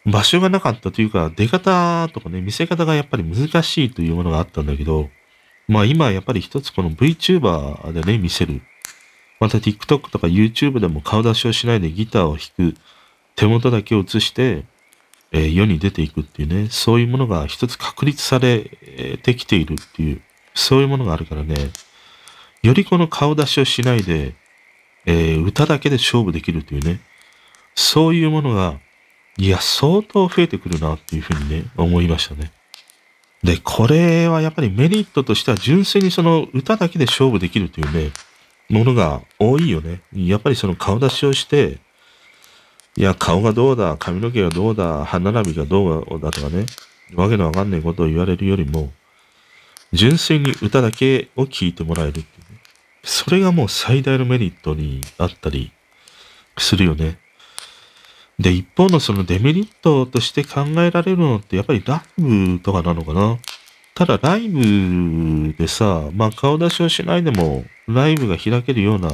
[0.07, 5.11] 場所がなかったというか、出方とかね、見せ方がやっぱり難しいというものがあったんだけど、
[5.67, 8.61] まあ今やっぱり一つこの VTuber でね、見せる。
[9.41, 12.77] また TikTok とか YouTube でも顔出しをしないでギターを弾く。
[13.37, 14.65] 手元だけを映して、
[15.33, 20.23] えー、世に出ていくっていうね、そういうものが一つ確立されてきているっていう、
[20.55, 21.71] そういうものがあるからね、
[22.63, 24.35] よりこの顔出しをしないで、
[25.07, 27.01] えー、歌だけで勝負できるというね、
[27.75, 28.79] そういうものが、
[29.37, 32.53] いや、相当増えてくるなっていうふうにね、思いましたね。
[33.43, 38.13] で、これはやっぱりメリットとしては純粋にその歌だけで勝負できるというね、
[38.71, 40.01] ものが多いよね。
[40.15, 41.79] やっぱりその顔出しをして、
[42.97, 46.65] いや、顔がどうだ、髪の毛がどうだ、歯並びがどうだとかね、
[47.15, 48.93] わけのわかんないことを言われるよりも、
[49.93, 52.61] 純粋に歌だけを聴いてもらえるっていうね。
[53.05, 55.73] それがもう最大のメリットにあったり
[56.59, 57.19] するよね。
[58.39, 63.39] で、一方のそのデメリットとして考えられるのってやっぱりライブとかなのかな。
[63.95, 69.13] ただライブでさ、まあ顔出しをしないでもライブが開けるような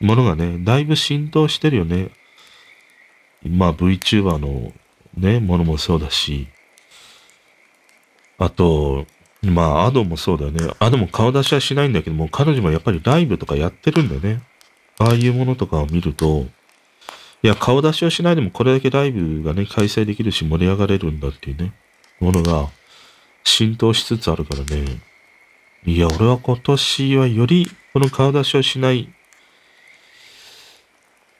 [0.00, 2.10] ものがね、だいぶ浸透してるよね。
[3.42, 4.72] まあ VTuber の
[5.16, 6.48] ね、ものもそうだし、
[8.38, 9.06] あと、
[9.42, 10.72] まあアドもそうだよね。
[10.78, 14.42] アドも顔出しはしないんだけども、彼女もやっぱりライブとかやってるんだよね。
[14.98, 16.46] ああいうものとかを見ると、
[17.42, 21.72] いや、顔出しをしないでもこれだけライブがね、開催できるし盛り上がれるんだっていうね、
[22.20, 22.68] ものが
[23.44, 25.00] 浸透しつつあるからね。
[25.86, 29.08] いや、俺は今年はよりこの顔出しをしない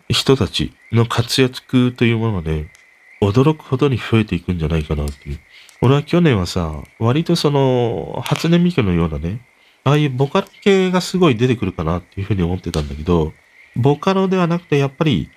[0.09, 2.73] 人たちの活躍というものがね、
[3.21, 5.41] 驚くほどに増えていくんじゃないかなっていう。
[5.83, 9.41] 俺は去年はさ、割とその、初音ミクのようなね、
[9.85, 13.33] ああいうボカロ系がすごい出てくるかなっていうふうに思ってたんだけど、
[13.77, 15.31] ボカロではなくてやっぱり、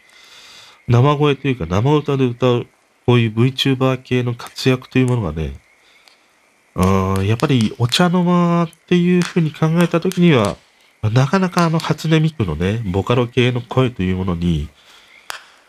[0.87, 2.67] 生声というか生歌で歌う、
[3.05, 5.53] こういう VTuber 系の活躍というものがね、
[6.75, 10.57] あやっぱりお茶の間っていうふうに考えたときには、
[11.03, 14.67] なかなかあの初音ミクのね、ボカロ系の声というものに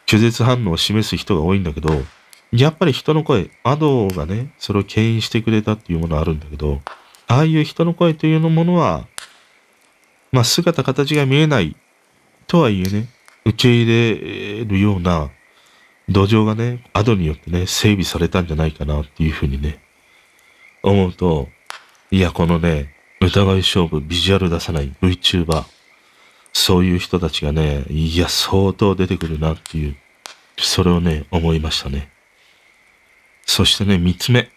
[0.07, 1.91] 拒絶反応を示す人が多いんだけど、
[2.57, 6.81] やっぱり人の声、アドがね、それを牽引してくれたっていうものあるんだけど、
[7.27, 9.09] ああいう人の声というのものは、
[10.31, 11.77] まあ姿形が見えない
[12.47, 13.09] とはいえね、
[13.45, 15.31] 受け入れるような
[16.09, 19.81] 土壌がね、アドによってね、整備されたんじゃないかなっていうふうにね、
[20.85, 21.49] 思うと、
[22.13, 25.65] いや、このね、疑い勝負、ビジュアル出さない VTuber、
[26.53, 29.97] そういう人たちがね、いや、相当出てくるなっていう、
[30.57, 32.14] それをね、思いましたね。
[33.47, 34.51] そしてね、三つ目。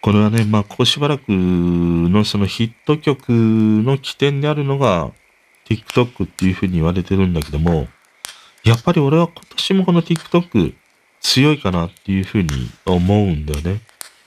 [0.00, 5.10] これはね、まあ、ここしばらくのそのヒット曲の起点であるのが、
[5.68, 7.88] TikTok っていうふうに言われてるんだけども、
[8.64, 10.74] やっぱり俺は今年もこの TikTok
[11.20, 12.48] 強いかなっていうふうに
[12.86, 13.80] 思うんだよね。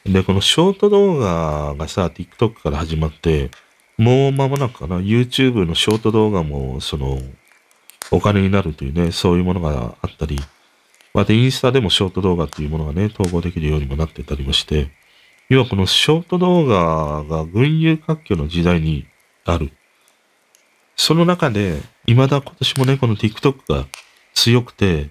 [0.06, 3.52] で、このショート動画がさ、TikTok から始まって、
[3.98, 7.20] もう間もなくかな、YouTube のショート動画も、その、
[8.10, 10.40] お金になるというね、そういうものがあったり、
[11.14, 14.92] またインスタでもショート動画っていうものがね、統合できるようにもなってたりもして、
[15.50, 19.06] 要はこのショート動画が群雄割拠の時代に
[19.46, 19.72] ある。
[20.96, 23.88] その中で、未だ今年もね、この TikTok が
[24.34, 25.10] 強くて、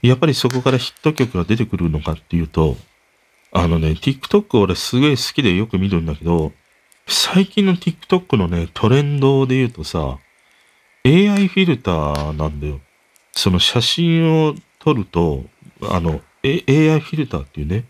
[0.00, 2.76] やっぱりそこからヒット曲が出てくるのかっていうと、
[3.52, 6.52] あのね、TikTok 俺すげえ好きでよく見るんだけど、
[7.06, 10.18] 最近の TikTok のね、トレンドで言うとさ、
[11.04, 12.80] AI フィルターなんだよ。
[13.32, 14.54] その写真を
[14.84, 15.44] 撮ると、
[15.82, 17.84] あの、AI フィルターっていうね、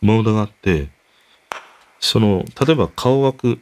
[0.00, 0.88] モードがあって、
[2.00, 3.60] その、例えば顔枠、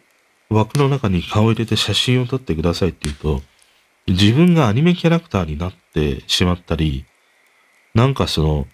[0.48, 3.42] 枠の中に顔を入れて写真を撮ってくださいって言うと、
[4.06, 7.04] 自分がアニメキャラクターになってしまったり、
[7.94, 8.66] なんかその、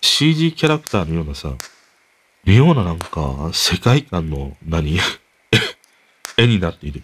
[0.00, 1.52] CG キャラクターのようなさ、
[2.44, 4.98] 妙ななんか、世界観の何
[6.38, 7.02] 絵になっている。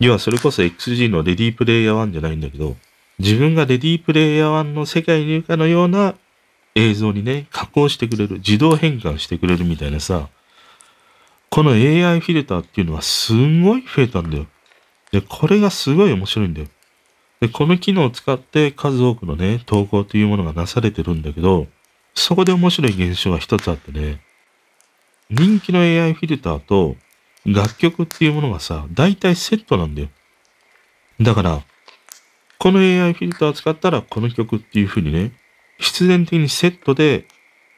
[0.00, 2.76] 要はそれこそ XG のレディープレイヤー1じゃないんだけど、
[3.18, 6.14] 自分がレディープレイヤー1の世界にいるかのような
[6.74, 10.28] 映像にね、加工してくれる、自動変換してくれるみたいなさ、
[11.50, 14.46] この AI フィルターっていうのはすんごい増えたんだよ。
[15.12, 16.66] で、これがすごい面白いんだよ。
[17.40, 21.68] で、この機能を使って数多くのね、投稿というものがなされてるんだけど、
[22.14, 24.20] そこで面白い現象が一つあってね、
[25.30, 26.96] 人気の AI フィルターと
[27.46, 30.08] 楽曲っていうものがさ、大体セットなんだよ。
[31.20, 31.62] だから、
[32.58, 35.32] この AI フィルターを使ったらこの曲っていう風にね、
[35.78, 37.26] 必然的にセットで、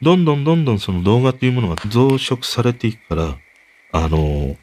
[0.03, 3.37] どんどんどんどんその動画っていうものが増殖されていくから、
[3.93, 4.57] あの、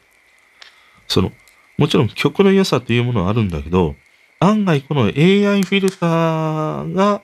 [1.08, 1.32] その、
[1.76, 3.96] もちろん曲の良さっていうものはあるんだけど、
[4.38, 7.22] 案外この AI フィルターが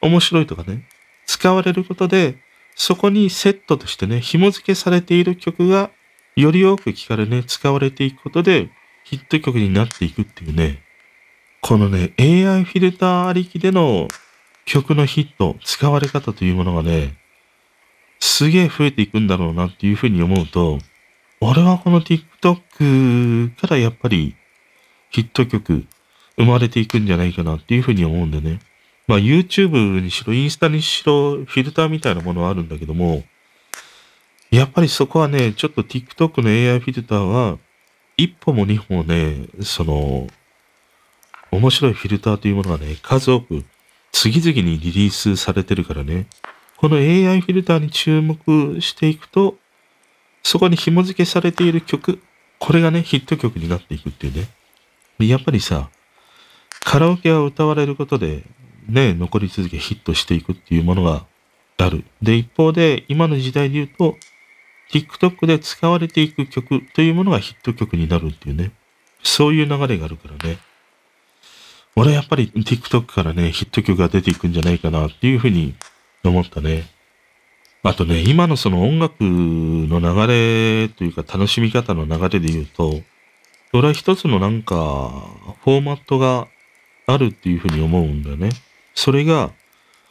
[0.00, 0.86] 面白いとかね、
[1.26, 2.36] 使われることで、
[2.74, 5.90] そこにセットとしてね、紐付けされている曲が
[6.36, 8.70] より多く聞かれね、使われていくことで
[9.04, 10.82] ヒット曲になっていくっていうね、
[11.66, 14.06] このね、AI フィルターありきでの
[14.66, 17.16] 曲のヒット、使われ方というものがね、
[18.20, 20.78] すげえ増えていくんだろうなっていうふうに思うと、
[21.40, 24.36] 俺はこの TikTok からやっぱり
[25.08, 25.86] ヒット曲
[26.36, 28.58] 生まれていくんじゃないかなっていうふうに思うんでね。
[29.06, 33.24] まあ YouTube にしろ、インスタにしろ、フィルターみたいなものはあるんだけども、
[34.50, 37.56] やっぱりそこはね、ちょっと TikTok の AI フィルターは、
[38.18, 40.28] 一歩も二歩もね、その、
[41.56, 43.64] 面白いフィルターというものがね、数多く
[44.12, 46.26] 次々にリリースされてるからね、
[46.76, 49.56] この AI フィルターに注目していくと、
[50.42, 52.20] そこに紐付けされている曲、
[52.58, 54.48] これがね、ヒット曲になっていくっていうね。
[55.18, 55.90] やっぱりさ、
[56.80, 58.44] カラオケは歌われることで、
[58.88, 61.24] ね、残り続けヒットしていくっていうものが
[61.78, 62.04] ある。
[62.22, 64.16] で、一方で、今の時代で言うと、
[64.90, 68.72] TikTok で使われていく曲というものがヒット曲になるっていうね。
[69.22, 70.58] そういう流れがあるからね。
[71.96, 75.74] 俺はやっぱり TikTok からね、ヒット曲が出ていくんじゃないかなっていうふうに
[76.24, 76.84] 思ったね。
[77.82, 83.00] あとね、今のその音楽の流れというか楽しみ方の流れで言うと、
[83.72, 85.12] 俺は一つのなんか、
[85.64, 86.48] フォーマットが
[87.06, 88.50] あるっていうふうに思うんだよね。
[88.94, 89.52] それが、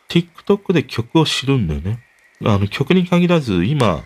[0.09, 1.99] TikTok で曲を知るんだよね。
[2.45, 4.03] あの曲に限らず、今、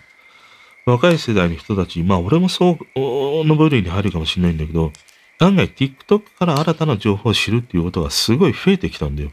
[0.86, 4.92] 若い世代の人たち、まあ俺もそうの部類に入るかもしれないんだけど、
[5.40, 9.30] 案外 TikTok から新たな情報を知るっていうことがすごい増えてきたんだよ。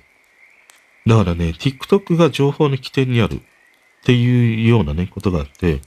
[1.08, 3.40] だからね、TikTok が情報の起点にあるっ
[4.06, 5.82] ていうようなね、ことがあって、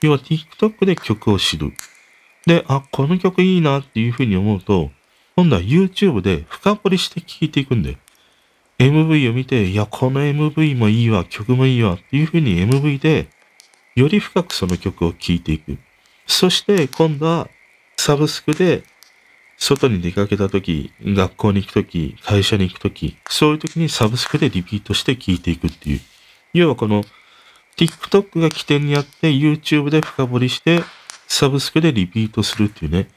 [0.00, 1.72] 要は TikTok で曲を知る。
[2.46, 4.90] で、あ、この曲いいなっていうふうに思うと、
[5.36, 7.96] 今度は YouTube で深掘りして聴いていくんだよ。
[8.78, 13.28] MV を見て、いや、この MV もいいわ、曲もいいわっていう風に MV で、
[13.94, 15.78] より深くその曲を聴いていく。
[16.26, 17.48] そして今度は
[17.96, 18.82] サブスクで
[19.56, 26.00] 外に出かけた時、学校に行く時、会社に行く時、そういう時にサブスクでリピートして聴いていくっていう。
[26.52, 27.04] 要はこの
[27.76, 30.82] TikTok が起点にあって YouTube で深掘りして
[31.26, 33.08] サブスクでリピートするっていうね。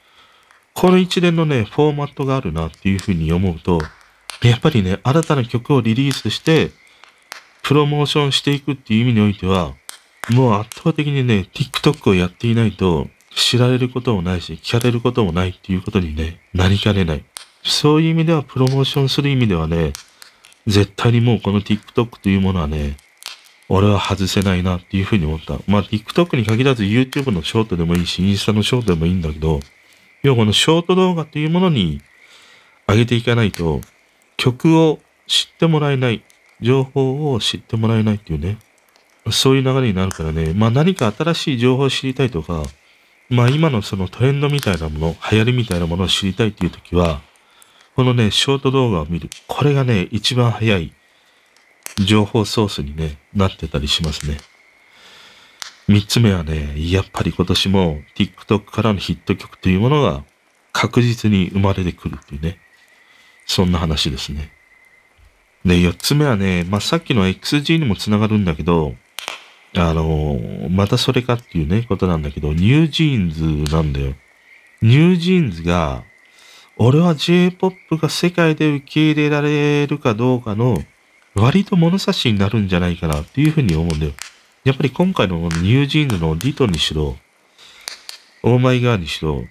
[0.74, 3.80] この一連のね、フォーマットがあるなっていうふうに思うと、
[4.42, 6.70] やっぱりね、新たな曲をリリースして、
[7.62, 9.74] プロモーションしていくっていう意味においては、
[10.30, 13.08] もう圧倒的にね、TikTok をやっていないと、
[13.38, 17.24] 知られることもないし、聞かれることもないっていうことにね、なりかねない。
[17.62, 19.92] そういう意味では、プロモーションする意味ではね、
[20.66, 22.96] 絶対にもうこの TikTok というものはね、
[23.68, 25.58] 俺は外せないなっていうふうに思った。
[25.66, 29.60] まあ TikTok に限らず YouTube のショートでもいいし、インスタのショートでもいいんだけど、
[30.22, 32.00] 要はこのショート動画っていうものに
[32.88, 33.80] 上げていかないと、
[34.36, 36.22] 曲を知ってもらえない、
[36.60, 38.58] 情報を知ってもらえないっていうね、
[39.30, 42.64] そういう流れになるからね、まあ何か新しい情報を知りたいとか、
[43.28, 47.20] まあ今のそのトレンドみたいなもの、流行りみたいなものを知りたいっていう時は、
[47.94, 49.28] このね、ショート動画を見る。
[49.46, 50.92] これがね、一番早い
[52.06, 54.38] 情報ソースにね、なってたりしますね。
[55.88, 60.22] 三つ目はね、やっぱり今年も TikTok からのヒット曲というものが
[60.72, 62.58] 確実に生まれてくるっていうね。
[63.46, 64.52] そんな話ですね。
[65.64, 68.94] で、四つ目はね、まあ、さっきの XG にもつながるんだけど、
[69.76, 70.38] あの
[70.70, 74.14] またそれかっていうね、ことなんだけど、 NewJeans なんだよ。
[74.80, 76.04] NewJeans が、
[76.76, 80.78] 俺は J-POP が世界で受け入れられるかどうかの
[81.34, 84.12] 割と物差しになるんじゃないかなっていうふうに思うんだよ。
[84.64, 87.16] やっぱり今回の NewJeans の Ditto にしろ、
[88.42, 89.44] オーマイガーにしろ、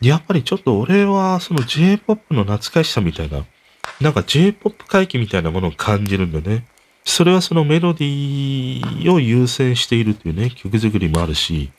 [0.00, 3.44] やっぱりちょっと俺はその J-POP の懐かしさみたいな、
[4.00, 6.66] なんか J-POP 回帰みたいなものを感じるんだよね。
[7.06, 11.70] それはそのメロディーを優先しているというね、曲作りもあるし、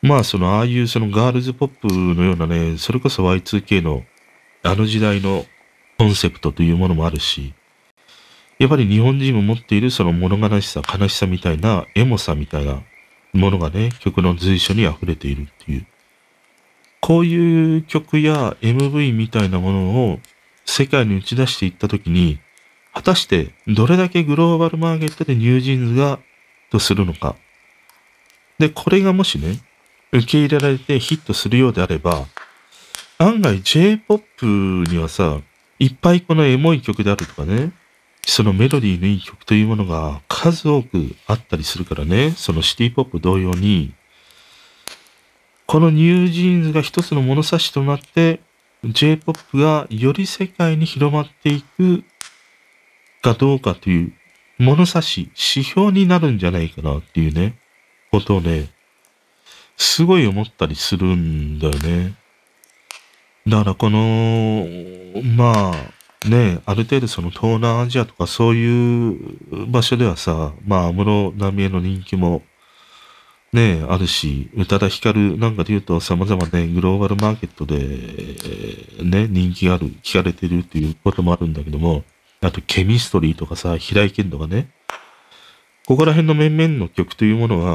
[0.00, 4.04] まあそのああいうそのガールズポップのようなね、それこそ Y2K の
[4.62, 5.44] あの時代の
[5.98, 7.54] コンセプトというものもあるし、
[8.58, 12.82] やっぱり日本人も持っているその物悲しさ、悲しさみたいな、エモさみたいな
[13.32, 15.86] ものがね、曲の随所に溢れているっていう。
[17.00, 20.20] こういう曲や MV みたいなものを
[20.64, 22.38] 世界に打ち出していったときに、
[22.94, 26.20] 果たしてどれだけグローバルマーケットでニュージーンズが
[26.70, 27.36] とするのか。
[28.58, 29.58] で、これがもしね、
[30.12, 32.26] 受け入れられてヒットするようであれば、
[33.18, 35.40] 案外 J-POP にはさ、
[35.78, 37.72] いっぱいこのエモい曲であるとかね、
[38.26, 43.92] そのメロディーのいい曲というものが数多くあったりするからね、そのシティポップ同様に、
[45.66, 48.40] このニュージーンズが一つの物差しとなって、
[48.84, 52.04] J-POP がより世界に広まっていく
[53.24, 54.12] かどうかという
[54.58, 57.56] 物差し、指標になるんじゃないかなっていうね、
[58.10, 58.68] ことをね、
[59.78, 62.14] すごい思ったりするんだよね。
[63.48, 64.66] だからこの、
[65.36, 72.42] まあ、ね、ある程度その東南アジアとかそういう場所ではさ、まあ、安室奈美恵の人気も
[73.54, 82.04] ね、あるし、宇多田ヒカルなんかで言うと様々ね、グローバルマーケットで、ね、人気がある、聞かれてるっていうこともあるんだけども、
[82.44, 84.68] あと、ケミストリーとかさ、平井堅とかね。
[85.86, 87.74] ここら辺の面々の曲というものは、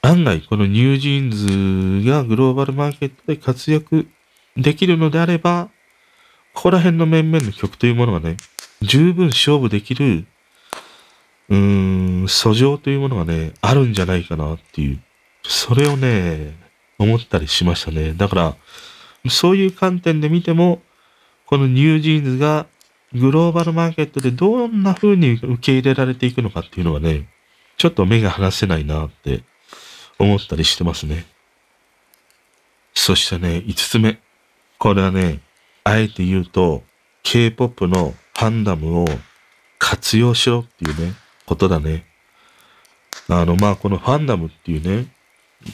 [0.00, 4.06] 案外このニュージーンズがグローバルマーケットで活躍
[4.56, 5.70] できるのであれば、
[6.54, 8.36] ここら辺の面々の曲というものがね、
[8.82, 10.26] 十分勝負できる、
[11.48, 15.00] うーん、素性というものがね、あるんじゃないかなっていう、
[15.44, 16.54] それをね、
[16.98, 18.12] 思ったりしましたね。
[18.12, 18.56] だから、
[19.30, 20.82] そういう観点で見ても、
[21.46, 22.66] このニュージーンズが
[23.14, 27.28] グローバルマーケットでどんな風に受け入れられていくのかっていうのはね、
[27.76, 29.42] ちょっと目が離せないなって
[30.18, 31.26] 思ったりしてますね。
[32.94, 34.18] そしてね、五つ目。
[34.78, 35.40] これはね、
[35.84, 36.82] あえて言うと、
[37.22, 39.06] K-POP のファンダムを
[39.78, 41.14] 活用しろっていうね、
[41.46, 42.04] ことだね。
[43.28, 45.06] あの、まあ、このファンダムっていうね、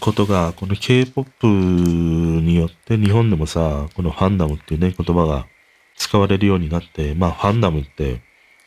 [0.00, 5.46] ことが、この K-POP によって日本でもさ、このファンダムっていうね、言葉が
[5.96, 8.20] 使われるようになって、まあファンダムって、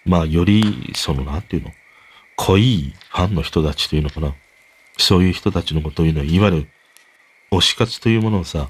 [0.05, 1.71] まあより、その、なんていうの、
[2.35, 4.33] 濃いファンの人たちというのかな。
[4.97, 6.67] そういう人たちのことを言うのは、いわゆる
[7.51, 8.69] 推し活というものをさ、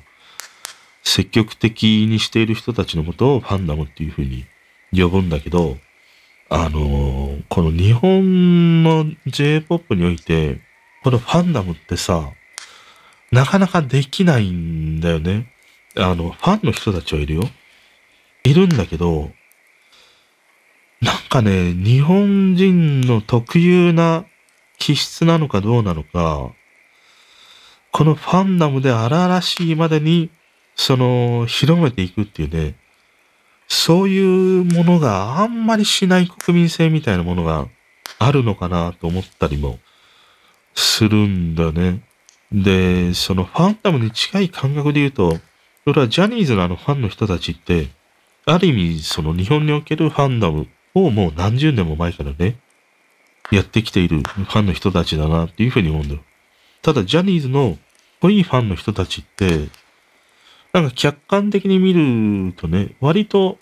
[1.03, 4.45] 積極的にしている人たちのことをファンダムっていうふうに
[4.91, 5.77] 呼ぶんだけど、
[6.49, 10.59] あのー、この日本の J-POP において、
[11.03, 12.31] このファンダムってさ、
[13.31, 15.51] なかなかできないんだよね。
[15.95, 17.43] あの、ファンの人たちはいるよ。
[18.47, 19.31] いるんだけど、
[21.01, 24.25] なんかね、日本人の特有な
[24.79, 26.51] 気質なのかどうなのか、
[27.91, 30.29] このファンダムで荒々しいまでに、
[30.75, 32.75] その、広めていくっていうね、
[33.67, 37.67] そういうものがあんまりしない国民性みたいなものが
[38.19, 39.79] あるのかなと思ったりも
[40.73, 42.01] するんだね。
[42.51, 45.37] で、そのファンダムに近い感覚で言うと、
[45.83, 47.89] それはジャニーズのあのファンの人たちって、
[48.49, 52.57] ある意味その日本におけるファンダムをもう何十年も前からね、
[53.51, 56.21] やってきているファンの人たちだなっていうふうに思うんだよ。
[56.81, 57.77] ただジャニーズの
[58.21, 59.67] 濃いファンの人たちって、
[60.71, 63.57] なんか客観的に見るとね、割と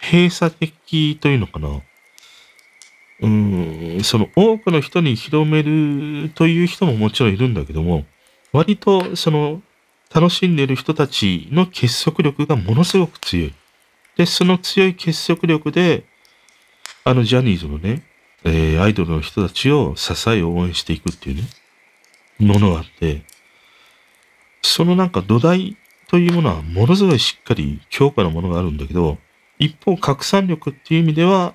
[0.00, 1.82] 閉鎖的というのかな。
[3.20, 8.06] うん、その多くの人に広めるという人ももちろんいるんだけども、
[8.52, 9.60] 割とその
[10.14, 13.54] 楽しんでいる人たちの結束力がものすごく強い。
[14.16, 16.04] で、その強い結束力で、
[17.04, 18.02] あのジャニーズのね、
[18.44, 21.42] えー、アイドルの人たちを支え応援していくっていうね、
[22.38, 23.22] ものがあって、
[24.62, 25.76] そのなんか土台
[26.08, 29.18] というものはものすごいしっかり強化のものがあるんだけど、
[29.58, 31.54] 一方拡散力っていう意味では、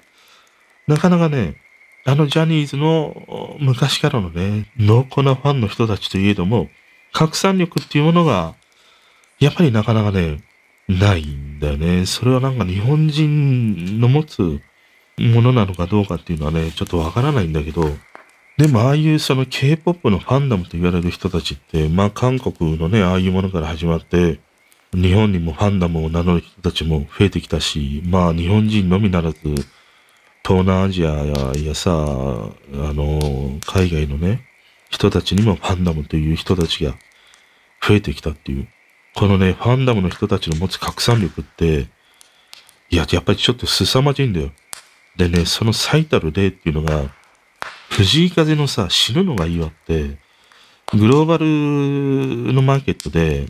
[0.88, 1.58] なかなかね、
[2.06, 6.70] あのジャニーズの昔からのね、濃厚なファンの人たちといえども、
[7.12, 8.56] 拡散力っていうものが、
[9.40, 10.44] やっぱりなかなかね、
[10.88, 12.06] ないんだよね。
[12.06, 14.42] それはなんか日本人の持つ
[15.18, 17.90] ものなのかどうかっていうのはね、ちょっとわからないんだけど、
[18.58, 24.40] でもああいうその K-POP のファンダムと言われる人たちって、まあ韓国のね、ああいうものから始まって、
[24.94, 29.40] 日本にもファンダムを名乗る人たちも増えてきたし、まあ日本人のみならず、
[30.48, 31.12] 東南アジア
[31.56, 31.96] やさ、あ
[32.94, 34.48] の、海外のね、
[34.90, 36.94] 人たちにもファンダムという人たちが
[37.86, 38.68] 増えてきたっていう。
[39.16, 41.88] このね、ファンダムの人たちの持つ拡散力って、
[42.90, 44.52] いや、やっぱりちょっと凄まじいんだよ。
[45.16, 47.04] でね、その最たる例っていうのが、
[47.90, 50.18] 藤井風のさ、死ぬのがいいわって、
[50.94, 53.48] グローバルのマーケットで、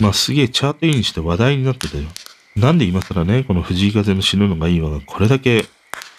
[0.00, 2.04] まあすげえチャートインして話題になってたよ。
[2.54, 5.64] なんで今更ね、この藤井風の死ぬのがいいわがこれだけ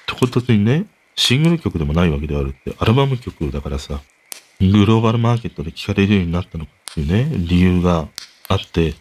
[0.08, 4.02] 唐突にね、シングル曲でもないわけであるって、アルバム曲だからさ、
[4.60, 8.08] グローバルマーケットで聴かれるようになったのかっていうね、理由が
[8.48, 8.96] あって、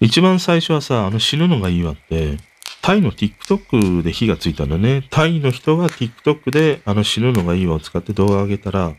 [0.00, 2.36] 一番最初はさ、あの死ぬのがいいわって、
[2.82, 5.06] タイの TikTok で火がついたんだね。
[5.10, 8.94] タイの人が TikTok であの死ぬのがいいわを使って動画を上げたら、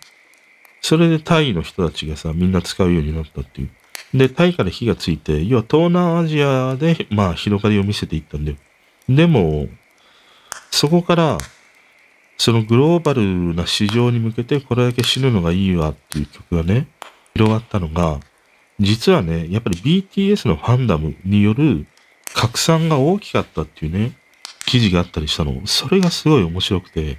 [0.81, 3.69] それでタイの人たちがさ、みんな使うようになったっていう。
[4.17, 8.57] で、タイから火がついて、要は東南アジアで、まあ広がりを見せていったんだよ。
[9.09, 9.67] でも、
[10.71, 11.37] そこから、
[12.37, 16.87] そのグローバルな市場に向けてこれだけ死ぬのがいいわっていう曲がね、
[17.33, 18.19] 広がったのが、
[18.79, 21.85] 実はね、やっぱり BTS のファンダムによる
[22.33, 24.17] 拡散が大きかったっていうね、
[24.65, 25.65] 記事があったりしたの。
[25.65, 27.17] それがすごい面白くて、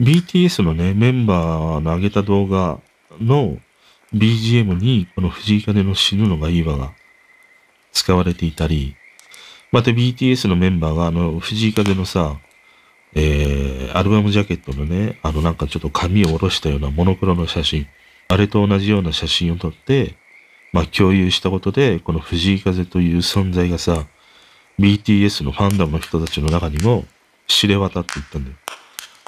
[0.00, 2.80] BTS のね、メンバーの上げた動画
[3.20, 3.58] の
[4.14, 6.92] BGM にこの藤井風の死ぬのがいいわが
[7.92, 8.96] 使われていたり、
[9.70, 12.38] また BTS のメンバーがあの藤井風のさ、
[13.14, 17.86] えー、アルバムジャケットのね、あのなんかちょっと髪を下ろしたようなモノクロの写真、
[18.28, 20.16] あれと同じような写真を撮って、
[20.72, 24.06] まあ共有したことで、この藤井風という存在がさ、
[24.78, 27.04] BTS のファンダムの人たちの中にも
[27.46, 28.56] 知れ渡っていったんだよ。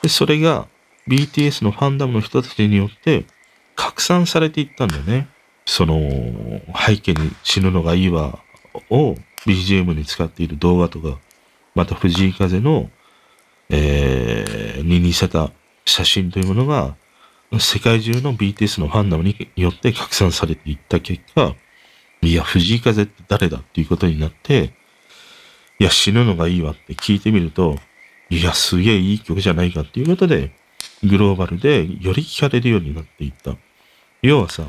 [0.03, 0.67] で、それが
[1.09, 3.27] BTS のファンダムの人たちによって
[3.77, 5.29] 拡散されていったんだよね。
[5.67, 5.99] その
[6.87, 8.39] 背景に死ぬのがいいわ
[8.91, 9.15] を
[9.47, 11.19] BGM に使っている動画とか、
[11.75, 12.91] また藤井風の
[13.71, 15.51] えー、に似せた
[15.87, 16.97] 写真というものが、
[17.61, 21.55] 世界中の BTS のファンダムによって拡散されていった結果、
[22.23, 24.73] いや、藤井風って誰だっていうことになって、
[25.79, 27.79] いや、死ぬのがいいわって聞いてみると、
[28.31, 30.53] いや、すげえいい曲じゃないかっていうことで、
[31.03, 33.57] グローバルでより聞かれるようになっていった。
[34.23, 34.65] 要はさ、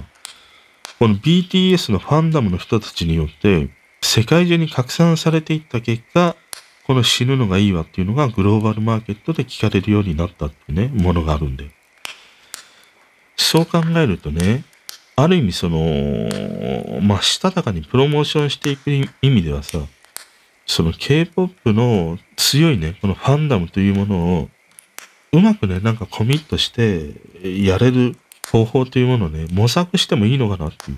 [1.00, 3.70] この BTS のファンダムの人たちによって、
[4.02, 6.36] 世界中に拡散されていった結果、
[6.86, 11.72] この死ぬのがいいわっていうのがグローバルマーケットで聞かれるようになったっていうね、ものがあるんで。
[13.36, 14.64] そう考えるとね、
[15.16, 15.80] ある意味その、
[17.02, 19.80] まあ、したたかにプロモーションしていく意味ではさ、
[20.66, 24.50] その K-POP の強いね、このファンダムというものを、
[25.32, 27.14] うまくね、なんかコミットして
[27.44, 28.16] やれる
[28.52, 30.98] 方法というものをね、模索してもいいのかなっていう。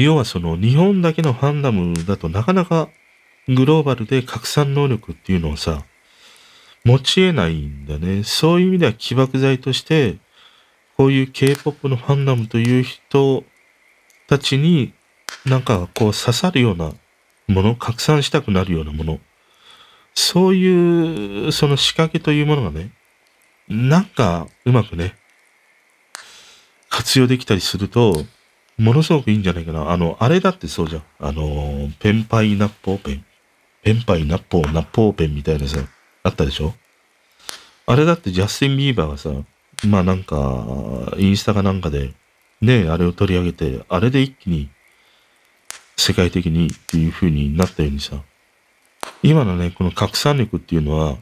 [0.00, 2.88] 要はその日本だけのファンダムだとなかなか
[3.48, 5.84] グローバルで拡散能力っていうのをさ、
[6.84, 8.22] 持ち得ないんだね。
[8.24, 10.16] そういう意味では起爆剤として、
[10.96, 13.44] こういう K-POP のファンダムという人
[14.28, 14.92] たちに
[15.44, 16.92] なんかこう刺さるような
[17.48, 19.20] もの、拡散したくなるようなもの。
[20.14, 22.92] そういう、その仕掛けというものがね、
[23.68, 25.14] なんかうまくね、
[26.88, 28.24] 活用できたりすると、
[28.78, 29.90] ものすごくいいんじゃないかな。
[29.90, 31.02] あの、あれだってそうじゃん。
[31.18, 33.24] あの、ペンパイナッポーペン。
[33.82, 35.80] ペンパイナッポーナッポーペンみたいなさ、
[36.22, 36.74] あったでしょ？
[37.86, 39.30] あれだってジャスティン・ビーバーがさ、
[39.86, 42.12] まあなんか、インスタかなんかで、
[42.60, 44.70] ね、あれを取り上げて、あれで一気に
[45.96, 48.22] 世界的にっていう風になったようにさ、
[49.22, 51.16] 今のね、この拡散力っていうのは、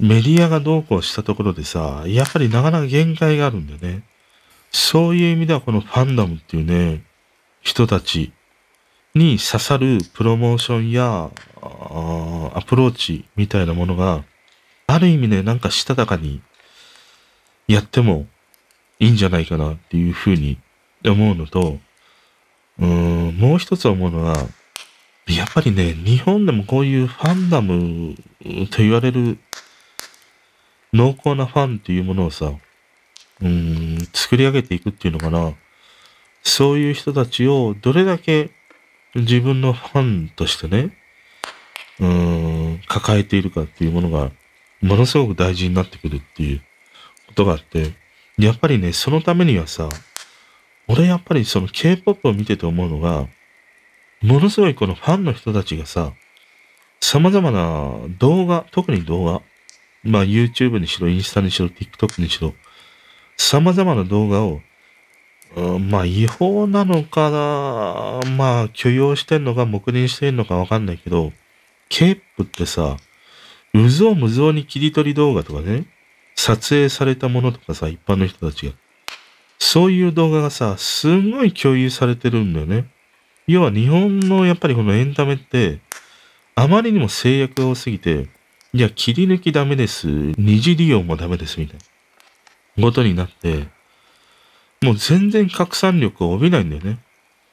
[0.00, 4.02] メディアがどうこうしたところでさ、やっぱりなかなか限界があるんだよね。
[4.72, 7.04] そういう意味ではこのファンダムっていうね、
[7.60, 8.32] 人たち
[9.14, 11.30] に刺さるプロモーションや
[11.62, 14.24] アプローチみたいなものが、
[14.86, 16.42] ある意味ね、なんかしたたかに
[17.66, 18.26] やっても
[18.98, 20.58] いいんじゃないかなっていうふうに
[21.04, 21.78] 思うのと、
[22.78, 24.36] うん、もう一つ思うのは、
[25.26, 28.14] やっぱりね、日本でもこういうファンダム
[28.70, 29.38] と言われる
[30.92, 32.52] 濃厚なファンっていうものをさ、
[33.40, 35.54] うん、作り上げていくっていうのかな。
[36.42, 38.50] そういう人たちをどれだけ
[39.14, 40.96] 自分のファンとしてね、
[42.00, 44.30] うん、抱えているかっていうものが、
[44.82, 46.62] ものすごく大事になってくるっていう
[47.34, 47.92] ことがあって、
[48.38, 49.88] やっぱりね、そのためにはさ、
[50.86, 53.26] 俺やっぱりその K-POP を見てて思うのが、
[54.22, 56.12] ものすごいこのファンの人たちがさ、
[57.00, 59.42] 様々な動画、特に動画、
[60.04, 62.54] まあ YouTube にしろ、インスタにしろ、TikTok にしろ、
[63.36, 64.60] 様々な動画を、
[65.56, 71.32] うんまあ違法なのかな、まあ許容してんのか黙認してんのかわかんないけど、
[71.88, 72.96] K-POP ってさ、
[73.74, 75.84] うぞうむぞうに切り取り動画とかね、
[76.34, 78.72] 撮影されたものとかさ、一般の人たちが。
[79.58, 82.86] そういう動画がさ、すんごい共有されてるんだよね。
[83.46, 85.80] 要は日本のやっぱりこのエンタメって、
[86.54, 88.28] あまりにも制約が多すぎて、
[88.72, 90.06] いや、切り抜きダメです。
[90.08, 91.78] 二次利用もダメです、みたい
[92.76, 93.68] なことになって、
[94.82, 96.98] もう全然拡散力を帯びないんだよね。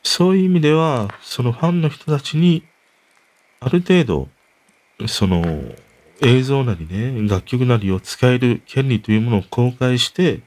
[0.03, 2.63] そういう意味では、そのファンの人たちに、
[3.59, 4.29] ある程度、
[5.07, 5.43] その
[6.21, 10.41] 映像なりね、楽曲なりを使える権利というものを公開して、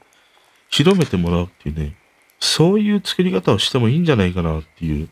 [0.69, 1.95] 広めてもらうっていうね、
[2.39, 5.09] そういう作り方をしてもいいんじゃないかなっていう、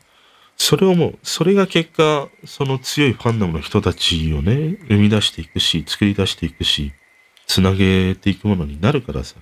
[0.55, 6.93] それをもう、それが結果、その強いファンダムの人たちをね、生み出していくし、作り出していくし、
[7.47, 9.35] つなげていくものになるからさ、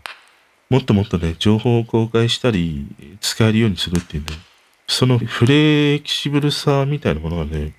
[0.70, 2.88] もっともっとね、情報を公開したり、
[3.20, 4.32] 使えるようにするっていうね、
[4.88, 7.74] そのフレキシブルさみたいなものがね、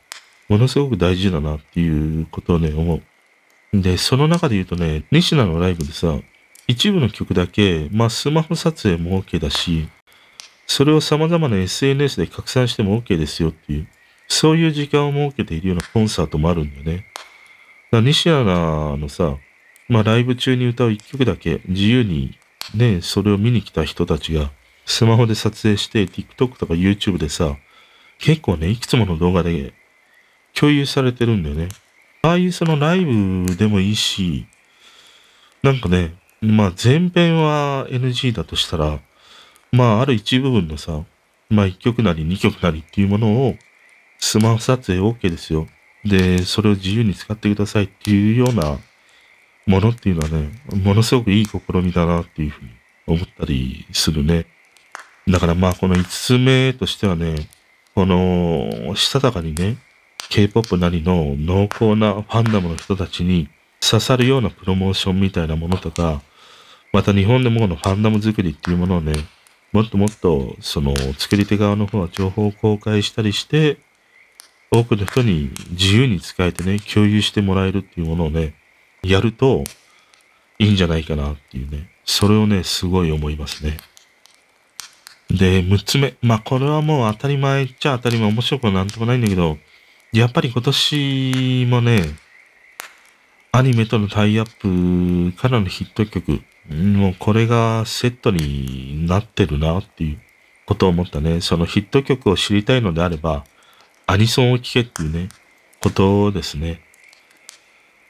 [0.48, 3.02] ものすごく大事だなっていうことをね、思う。
[3.72, 6.18] で、その中で言うとね、西野のライブでさ、
[6.68, 9.88] 一部の曲だけ、まあスマホ撮影も OK だし、
[10.66, 13.88] それを様々な SNS で拡散しても OK ですよっていう、
[14.28, 17.06] そういう時間を設けているようなコンサートもあるんだよね。
[17.90, 19.36] だ西アナのさ、
[19.88, 22.38] まあライブ中に歌う一曲だけ自由に
[22.74, 24.50] ね、それを見に来た人たちが
[24.86, 27.56] スマホで撮影して TikTok とか YouTube でさ、
[28.18, 29.74] 結構ね、いくつもの動画で
[30.54, 31.68] 共有されてるんだよね。
[32.24, 34.46] ああいうそのライブでもいいし、
[35.62, 39.00] なんかね、まあ前編は NG だとしたら、
[39.72, 41.02] まあある一部分のさ、
[41.50, 43.56] まあ1曲なり2曲なりっていうものを
[44.20, 45.66] スマホ撮影 OK ですよ。
[46.04, 48.78] で、それを自由に使ってくださいっていうような
[49.66, 52.70] ものっていうのはね、ものすごくいい試みだなっていうふうに
[53.08, 54.46] 思ったりするね。
[55.26, 57.48] だからまあこの5つ目としてはね、
[57.96, 59.76] この、したたかにね、
[60.30, 63.48] K-POP なりの濃厚なファンダムの人たちに
[63.80, 66.22] 刺さるようなプロモーションみたいなものとか、
[66.92, 69.14] また日本でもこのファンダム作りっていうものをね、
[69.72, 73.78] もっともっとその作り手側の方は情報を公開したりして、
[74.70, 78.54] 多くの人に自由に使えてね、共有してもらえるっていうものをね、
[79.02, 79.64] やると
[80.58, 83.76] いいんじゃないかなっていうね、それをね、すごい思いますね。
[85.30, 86.14] で、6つ目。
[86.22, 89.58] まあ、これはもう当たり前っちゃ当たり前、面白くはなんともないんだけど、
[90.12, 92.02] やっぱり今年もね、
[93.50, 100.20] アニメとのタイアップからのヒット曲、もうこれがセットになってるなっていう
[100.66, 101.40] ことを思ったね。
[101.40, 103.46] そのヒット曲を知りたいのであれば、
[104.06, 105.30] アニソンを聴けっていうね、
[105.80, 106.82] ことですね。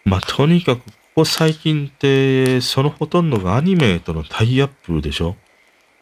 [0.05, 5.37] まあ、とにかくここ最近って、そのほとんどがアニメとのタイアップでしょ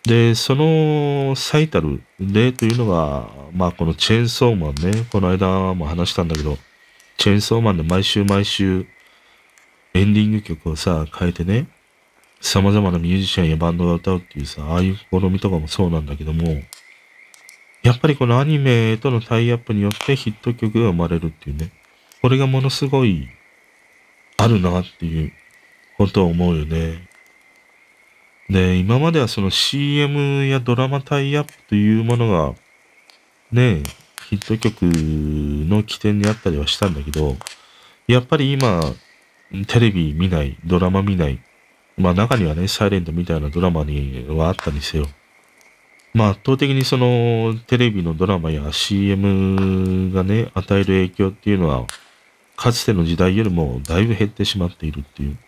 [0.05, 6.59] で、その最たる例というのが、まあこのチェーンソーマンね、この間も話したんだけど、
[7.19, 8.87] チェーンソーマンで毎週毎週
[9.93, 11.67] エンディング曲をさ、変えてね、
[12.41, 16.63] 様々なミュージシャンやバンドが歌うっていうさ、ああいう試みとかもそうなんだけども、
[17.83, 21.71] やっぱりこのアニメとのタイアップによってヒット曲が生まれるっていうね、
[22.23, 23.29] これがものすごい
[24.37, 25.33] あるなっていう
[25.99, 27.10] ことを思うよね。
[28.51, 32.55] で、今まではその CM やドラマタイアップというものが、
[33.53, 33.85] ね、
[34.29, 37.37] ヒット曲の起点にあったりはしたんだけど、
[38.09, 38.81] やっぱり今、
[39.69, 41.41] テレビ見ない、ドラマ見ない、
[41.97, 45.07] まあ中にはね、サイレントみたいなドラマにはあったにせよ。
[46.13, 51.87] まあ圧倒的にそのテレビのドラマや CM がね、与える影響っていうのは、
[52.57, 55.39] かつての時代よりもだいぶ減ってしまっているっていう。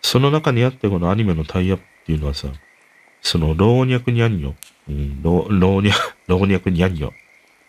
[0.00, 2.48] その中にあってこのアニメのタイアップっていうのはさ、
[3.22, 4.56] その老若にゃんよ。
[4.88, 5.90] うん、老、老若、
[6.26, 7.12] 老若にゃんよ。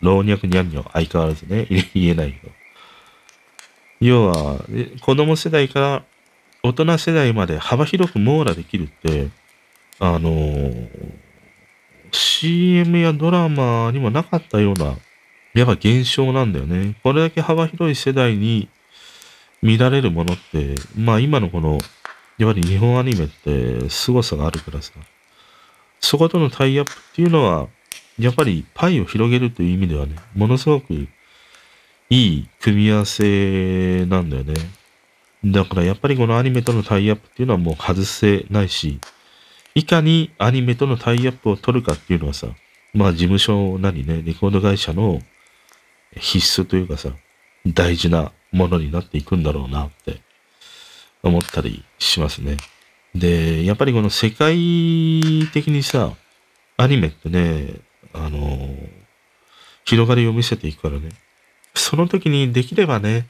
[0.02, 0.90] 老若にゃんよ。
[0.94, 2.54] 相変わらずね、 言えないけど。
[4.00, 4.66] 要は、
[5.02, 6.04] 子供世代から
[6.64, 9.28] 大人世代まで幅広く網羅できるって、
[10.00, 10.90] あのー、
[12.12, 14.98] CM やドラマにもなかったような、
[15.54, 16.96] やっぱ現象なんだよね。
[17.04, 18.70] これだけ幅広い世代に
[19.62, 21.78] 見られるものって、まあ今のこの、
[22.42, 24.94] やっぱり日本アニメって凄さがあるからさ、
[26.00, 27.68] そことのタイアップっていうのは、
[28.18, 31.08] やっぱりパイを広げるという意味ではね、ものすごくい
[32.10, 34.56] い組み合わせなんだよね。
[35.46, 39.00] だからやっぱりこのアニメとのタイアップっていうのはもう外せないし、
[39.76, 42.48] いかにアニメとのタイアップを取るかっていうのはさ、
[42.96, 45.22] まあ事務所なりね、レコード会社の
[46.18, 47.12] 必須というかさ、
[47.68, 50.22] 大事なものになっていくんだろうなって
[51.24, 52.58] 思ったりしますね。
[53.16, 56.14] で、やっぱりこの世界的にさ、
[56.78, 57.76] アニメってね、
[58.14, 58.76] あの
[59.86, 61.10] 広がりを見せていくからね。
[61.74, 63.28] その時にできればね、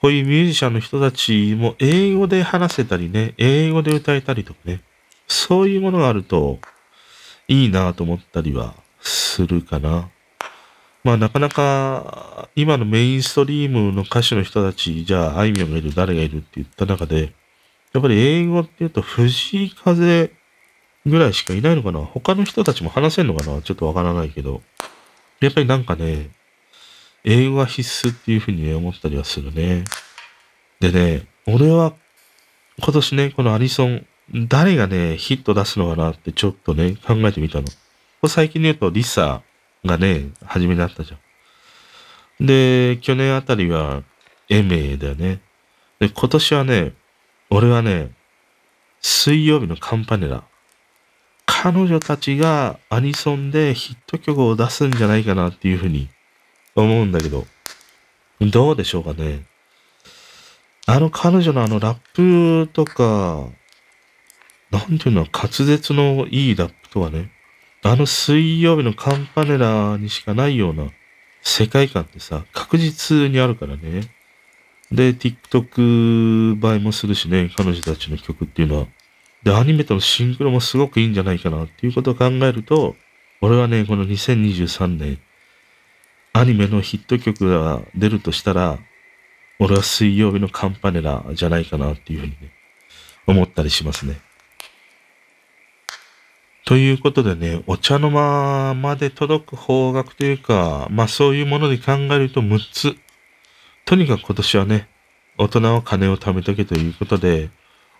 [0.00, 4.82] こういうミュージシャンの人たちも英語で話せたりね、英語で歌えたりとかね、
[5.26, 6.58] そういうものがあると
[7.48, 10.10] いいなと思ったりはするかな。
[11.04, 17.32] まあなかなか今のメインストリームの歌手の人たち、じゃああいみょんがいる、誰がいるって言った中で、
[17.92, 20.32] やっぱり英語って言うと藤井風
[21.06, 24.62] ぐらいしかいないのかな他の人たちも話せんのかなちょっとわからないけど。
[25.40, 26.30] やっぱりなんかね、
[27.22, 29.84] 英語が必須っていうふうにね、思ったりはするね。
[30.80, 31.92] でね、俺は
[32.78, 34.06] 今年ね、このアニソン、
[34.48, 37.64] 誰がね、ヒット出すのかなってちょっとね、考えてみたの。
[37.64, 37.72] こ
[38.22, 39.42] れ最近で言うとリサ
[39.84, 41.16] がね、初めになったじゃ
[42.42, 42.46] ん。
[42.46, 44.02] で、去年あたりは
[44.48, 45.40] エメだよね。
[46.00, 46.92] で、今年はね、
[47.50, 48.12] 俺はね、
[49.00, 50.44] 水曜日のカンパネラ。
[51.46, 56.08] 彼女たちがアニソンでヒット曲を出すんじゃないかなっていうふうに
[56.74, 57.46] 思うんだけど、
[58.40, 59.46] どうでしょうかね。
[60.86, 61.98] あの彼女のあのラッ
[62.66, 63.46] プとか、
[64.70, 67.30] なんていうの、滑舌のいいラップとはね、
[67.86, 70.90] あの水曜日のカンパネラにしかないような
[71.42, 74.10] 世界観ってさ、確実にあるからね。
[74.90, 78.86] で、TikTok 映えもするしね、彼女たちの曲っていうのは。
[79.42, 82.96] で、アニメとのシンクロもすごくいいんじゃないかなっていうことを考えると、
[83.42, 85.18] 俺はね、この2023年、
[86.32, 88.78] アニメのヒット曲が出るとしたら、
[89.58, 92.36] 俺は水曜日のカンパネラじゃないかなっていうふうにね、
[93.26, 94.18] 思ったりしますね。
[96.64, 102.96] ということでね、お茶の間まで届く方角というか、まあそういうもので考えると6つ。
[103.84, 104.88] とにかく今年はね、
[105.36, 107.50] 大人は金を貯めとけということで、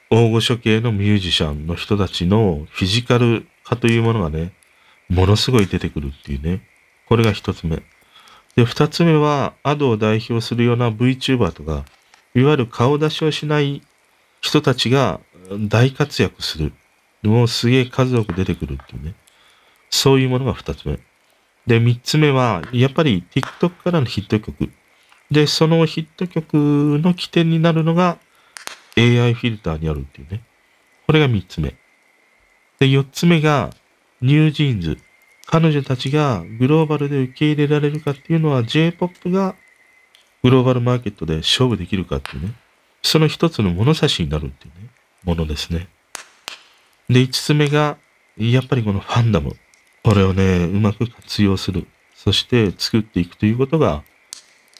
[0.09, 4.53] 大御所系のミュージシャンの人たちのフィジカル化というものがね、
[5.11, 6.67] ものすごい出てくるっていうね。
[7.07, 7.83] これが一つ目。
[8.57, 11.85] で、二つ目は、アドを代表するような VTuber とか、
[12.35, 13.83] いわゆる顔出しをしない
[14.41, 15.21] 人たちが
[15.69, 16.73] 大活躍する。
[17.29, 19.15] もうすげえ数多く出てくるっていうね。
[19.91, 20.99] そういうものが二つ目。
[21.67, 24.71] で、三つ目は、やっぱり TikTok からのヒット曲。
[25.31, 26.55] で、そのヒット曲
[27.03, 28.19] の起点になるのが
[28.97, 30.43] AI フィルターにあるっていうね。
[31.07, 31.75] これが三つ目。
[32.79, 33.71] で、四つ目が
[34.21, 34.99] ニュージーンズ。
[35.47, 39.55] 彼女たちがグローバルで受け入れられるかっていうのは J-POP が
[40.43, 42.55] グローバルマーケットで勝負できるかっていうね。
[43.03, 44.89] その一つの物差しになるっていうね、
[45.25, 45.89] ものですね。
[47.09, 47.99] で、五つ目が、
[48.37, 49.57] やっぱりこのファンダム。
[50.03, 51.87] これをね、うまく活用する。
[52.15, 54.03] そして作っていくということが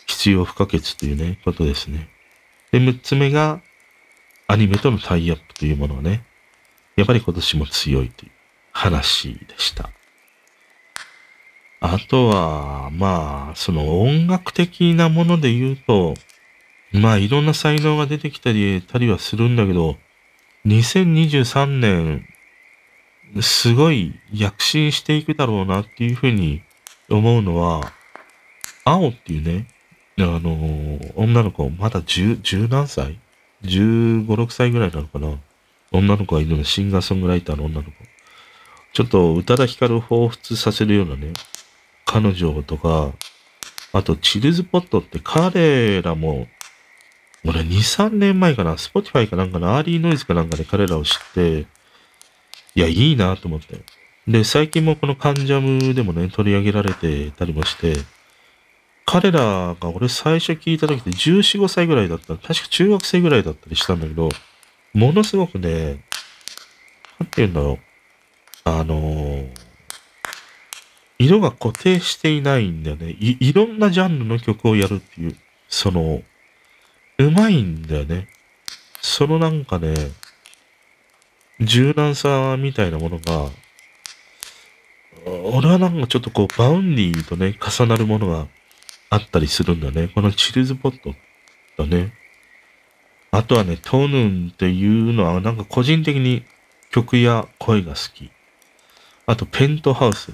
[0.07, 2.09] 必要不可欠というね、ことですね。
[2.73, 3.61] で、六つ目が、
[4.47, 6.25] アニメとのタイアップというものはね、
[6.97, 8.33] やっぱり今年も強いという
[8.73, 9.91] 話でした。
[11.81, 16.15] あとは、まあ、その音楽的なもので言うと、
[16.93, 19.99] まあいろんな才能が出てきたり、たりはするんだけど、
[20.67, 22.27] 2023年、
[23.43, 26.63] すごい躍進していくだろうなっていうふうに
[27.11, 27.93] 思うのは、
[28.85, 29.67] 青っていうね、
[30.19, 33.19] あの、女の子、まだ十、十何歳
[33.65, 35.39] ？15、6歳ぐらいなのかな？
[35.93, 37.91] 女の子がいるの、シンガーソングライターの女の子。
[38.95, 41.35] ちょっと宇多田ヒカルを彷彿させるようなね、
[42.07, 43.13] 彼女とか、
[43.93, 46.47] あと、 chilldspot って彼らも、
[47.47, 51.67] 俺2、3年前かな、 Spotify かなんかの Early Noise かなんかで彼らを知って、
[52.75, 53.81] いや、いいなと思って。
[54.27, 57.95] で、最近もこの関ジャムでもね、取り上げられてたりもして、
[59.07, 62.37] 彼らが俺最初聞いた時って14、5歳ぐらいだった。
[62.37, 64.31] 確か中学生ぐらいだったりしたんだけど、
[64.95, 66.05] ものすごくね、
[67.19, 67.79] なんて言うんだろう。
[68.65, 69.49] あのー、
[71.19, 73.37] 色が固定していないんだよね。
[73.51, 75.37] いろんなジャンルの曲をやるっていう、
[75.69, 76.23] その、
[77.19, 78.29] うまいんだよね。
[79.01, 79.95] そのなんかね、
[81.61, 83.51] 柔軟さみたいなものが、
[85.27, 88.49] 俺はなんかちょっとこう、 Vaundy とね、重なるものが
[89.11, 90.09] あったりするんだね。
[90.09, 91.15] この chilldspot
[91.79, 92.13] だね。
[93.31, 96.45] あとはね、トヌンっていうのはなんか個人的に
[96.91, 98.31] 曲や声が好き。
[99.27, 100.33] あと、ペントハウス。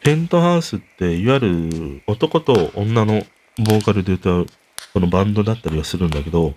[0.00, 3.24] ペントハウスって、いわゆる男と女の
[3.58, 4.46] ボーカルで歌う、
[4.92, 6.54] このバンドだったりはするんだけど、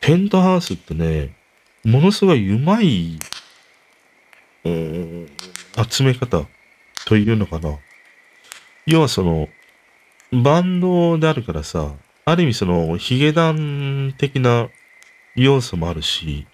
[0.00, 1.36] ペントハウスってね、
[1.84, 3.18] ものすごい上手い、
[4.64, 5.28] うん、
[5.88, 6.46] 集め方
[7.06, 7.78] というのかな。
[8.86, 9.48] 要はその、
[10.30, 11.92] バンドであるからさ、
[12.24, 14.68] ある意味その、ヒゲダン的な
[15.34, 16.46] 要素もあるし、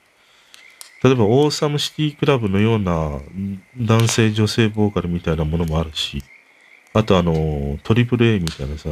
[1.03, 3.21] 例えば、オーサムシティクラブのような
[3.77, 6.23] 男性女性ボーカルみたいなものもあるし、
[6.95, 8.91] あとあの、トリプル A みたいなさ、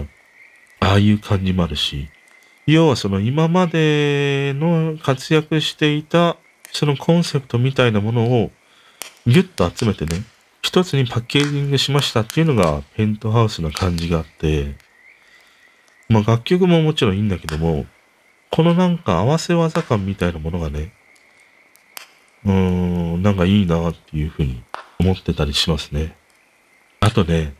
[0.83, 2.09] ああいう感じもあるし、
[2.67, 6.37] 要はその今までの活躍していた
[6.73, 8.51] そのコンセプトみたいなものを
[9.25, 10.25] ギュッと集めてね、
[10.61, 14.75] 一つにパッケージングしましたっていうのがペントハウスな感じがあって、
[16.09, 17.87] まあ楽曲ももちろんいいんだけども、
[18.51, 20.93] このなんか合わせ技感みたいなものがね、
[22.45, 24.65] うーん、なんかいいなっていうふうに
[24.99, 26.17] 思ってたりしますね。
[26.99, 27.55] あとね、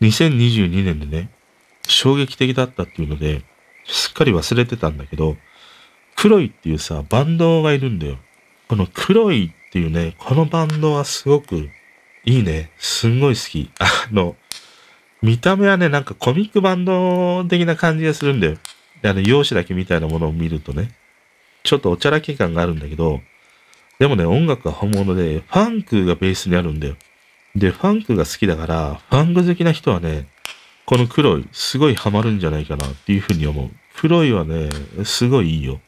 [0.00, 1.30] 2022年でね、
[1.86, 3.42] 衝撃的だったっていうので、
[3.86, 5.36] すっかり忘れてたんだけど、
[6.16, 8.18] 黒いっていうさ、バンドがいるんだよ。
[8.68, 11.68] この黒いっていうね、このバンドはすごく
[12.24, 12.70] いいね。
[12.78, 13.70] すんごい好き。
[13.78, 14.36] あの、
[15.22, 18.56] 見た目はね、なんかコミックバンド的な感じがするんだよ。
[19.02, 20.92] あの、容姿だけみたいなものを見るとね。
[21.62, 23.20] ちょっとおちゃらけ感があるんだけど、
[23.98, 26.96] でもね、音楽は本物で、ファンクがベースにあるんだよ。
[27.54, 30.26] で、ファンクが好きだから、ファンク好きな人はね、
[30.86, 33.70] この黒い、すごいハマるんじゃないかなっていうふうに思う。
[33.96, 34.68] 黒いはね、
[35.04, 35.80] すごいいいよ。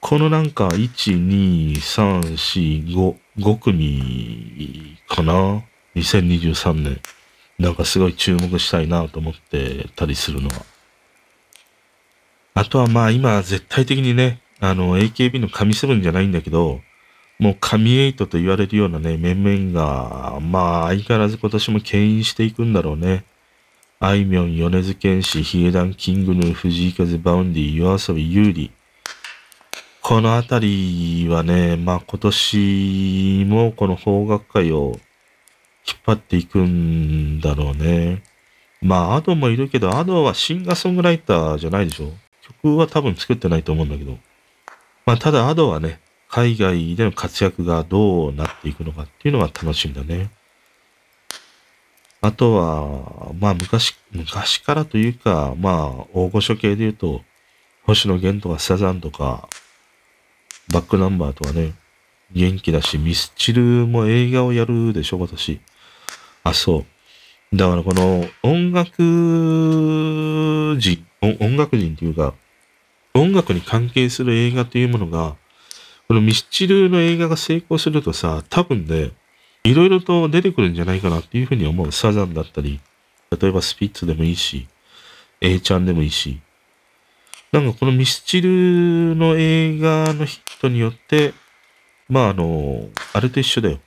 [0.00, 0.88] このなんか、1、
[1.28, 5.62] 2、3、4、5、5組かな
[5.94, 7.00] ?2023 年。
[7.58, 10.64] なんかすごい注目したいなと思ってたりするのは。
[12.54, 16.80] あとはまあ今絶対的にね、あの AKB の神7じゃないんだけど、
[17.38, 23.24] もう神エイトと言われるようなね、面々が、まあ相変わらず今年も牽引していくんだろうね。
[24.02, 28.70] あいみょん、米津玄師、ヒゲダン、 King Gnu、藤井風、 Vaundy、YOASOBI、優里。
[30.00, 34.98] このあたりはね、まあ今年もこの邦楽界を
[35.86, 38.22] 引っ張っていくんだろうね。
[38.80, 42.10] まあ Ado もいるけど、 Ado はシンガーソングライターじゃないでしょ？
[42.40, 44.16] 曲は多分作ってないと思うんだけど。
[45.04, 50.30] まあただ Ado はね、海外での活躍がどうなっていくのかっていうのが楽しみだね。
[52.22, 57.22] あとは、まあ昔、昔からというか、まあ大御所系で言うと、
[57.84, 59.48] 星野源とかサザンとか、
[60.72, 61.72] バックナンバーとかね、
[62.32, 65.60] 元気だし、ミスチルも映画をやるでしょ、今年。
[66.44, 66.84] あ、そ
[67.52, 67.56] う。
[67.56, 69.02] だからこの音楽
[70.78, 71.04] 人、
[71.40, 72.34] 音楽人っていうか、
[73.14, 75.36] 音楽に関係する映画というものが、
[76.06, 79.10] このミスチルの映画が成功するとさ、多分ね、
[79.64, 81.92] いろいろと出てくるんじゃないかなっていうふうに思う。
[81.92, 82.80] サザンだったり、
[83.38, 84.66] 例えばスピッツでもいいし、
[85.40, 86.40] A ちゃんでもいいし、
[87.52, 91.34] なんかこのミスチルの映画のヒットによって、
[92.08, 93.80] まああの、あれと一緒だよ。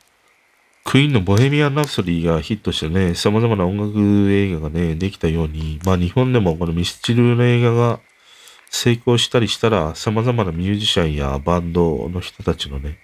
[0.84, 7.99] クイーンのボヘミアン・ラプソディがヒットしてね、様々な音楽映画がね、できたように、まあ日本でもこのミスチルの映画が
[8.69, 12.97] 成功したりしたら、様々なミュージシャンやバンドの人たちのね、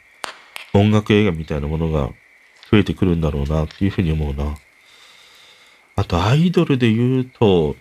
[0.73, 2.09] 音楽映画みたいなものが
[2.71, 4.55] 増えてくるんだろうなっていうふうに思うな。
[5.95, 7.75] あとアイドルで言うと、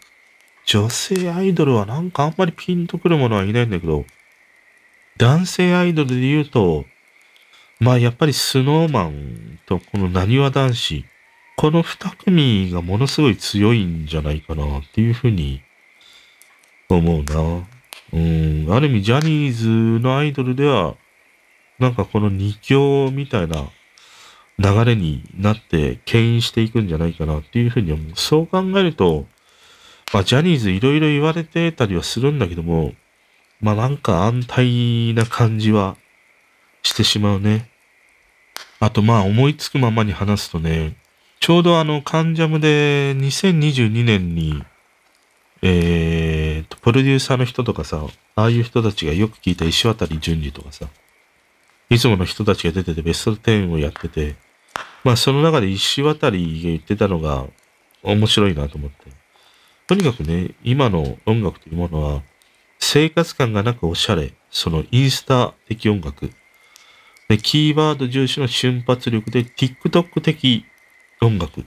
[0.64, 4.04] 女性アイドルはなんかあんまりピンとくるものはいないんだけど、
[5.16, 6.84] 男性アイドルで言うと、
[7.80, 11.04] まあやっぱりスノーマンとこのなにわ男子、
[11.56, 15.62] この二組がものすごい強いんじゃないかなっていうふうに
[16.88, 17.66] 思うな。
[18.12, 20.96] うん、ある意味ジャニーズのアイドルでは、
[21.78, 23.70] なんかこの二強みたいな
[24.58, 28.12] 流れになって牽引していくんじゃないかなっていうふうに思う。
[28.16, 29.26] そう考えると、
[30.12, 32.92] まあジャニーズいろいろ言われてたりはするんだけども、
[33.60, 35.96] まあなんか安泰な感じは
[36.82, 37.70] してしまうね。
[38.80, 40.96] あとまあ思いつくままに話すとね、
[41.40, 44.62] ちょうどあの、カンジャムで2022年に、
[45.62, 48.04] えーと、プロデューサーの人とかさ、
[48.34, 50.86] ああいう人たちがよく聞いた石渡淳二とかさ、
[51.90, 54.34] いつもの人たちが出ててベスト10をやってて、
[55.04, 57.46] まあその中で石渡が言ってたのが
[58.02, 58.96] 面白いなと思って。
[59.86, 62.22] とにかくね、今の音楽というものは、
[62.78, 66.30] 生活感がなくおしゃれ、そのインスタ的音楽、
[67.28, 70.64] でキーワード重視の瞬発力で TikTok 的
[71.20, 71.64] 音楽。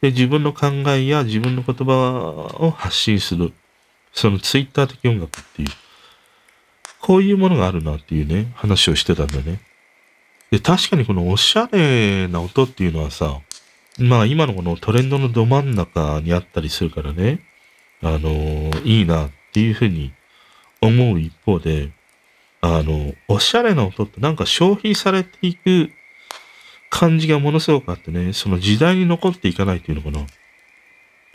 [0.00, 3.52] で、自分の考えや自分の言葉を発信する。
[4.12, 5.68] そのツイッター的音楽っていう。
[7.00, 9.60] こういうものがあるなっていうね、話をしてたんだね。
[10.54, 13.40] で、確かにこのおしゃれな音っていうのはさ、
[13.98, 17.40] まあ今のこのトレンドのど真ん中にあったりするからね、
[18.00, 20.12] あの、いいなっていうふうに
[20.80, 21.90] 思う一方で、
[22.60, 25.90] あの、おしゃれな音ってなんか消費されていく
[26.88, 30.24] 感じがものすごくあってね、その時代に残っていかないっていうのかな。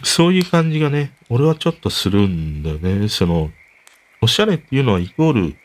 [0.05, 3.09] そういう感じがね、俺はちょっとするんだよね。
[3.09, 3.51] その、
[4.21, 5.55] おしゃれっていうのはイコール、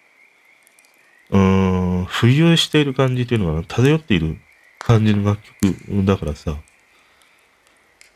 [1.31, 4.39] うーん、浮遊している感じっていうのが漂っている
[4.79, 6.57] 感じの楽曲だからさ、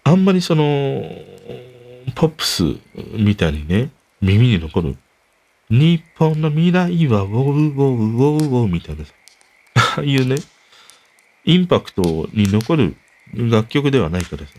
[0.04, 0.64] あんまりその、
[2.14, 2.64] ポップス
[3.12, 4.96] みたいにね、耳に残る。
[5.70, 9.12] 日本の未来はウォウウォウウォウウォウみたいなさ、
[9.74, 10.36] ああいうね、
[11.44, 12.96] インパクトに残る
[13.34, 14.52] 楽曲ではないからさ、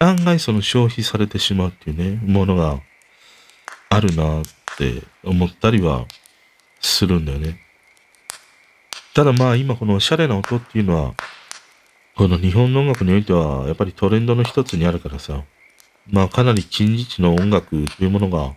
[0.00, 2.80] 案外その消費されてしまうっていうね、ものが
[3.88, 4.44] あるなっ
[4.76, 6.06] て思ったりは
[6.80, 7.60] するんだよね。
[9.14, 11.14] ただまあ今このおしゃれな音っていうのは、
[12.16, 15.42] この日本の音楽においてはやっぱりトレンドの一つにあるからさ、
[16.10, 18.54] まあかなり近似値の音楽というものが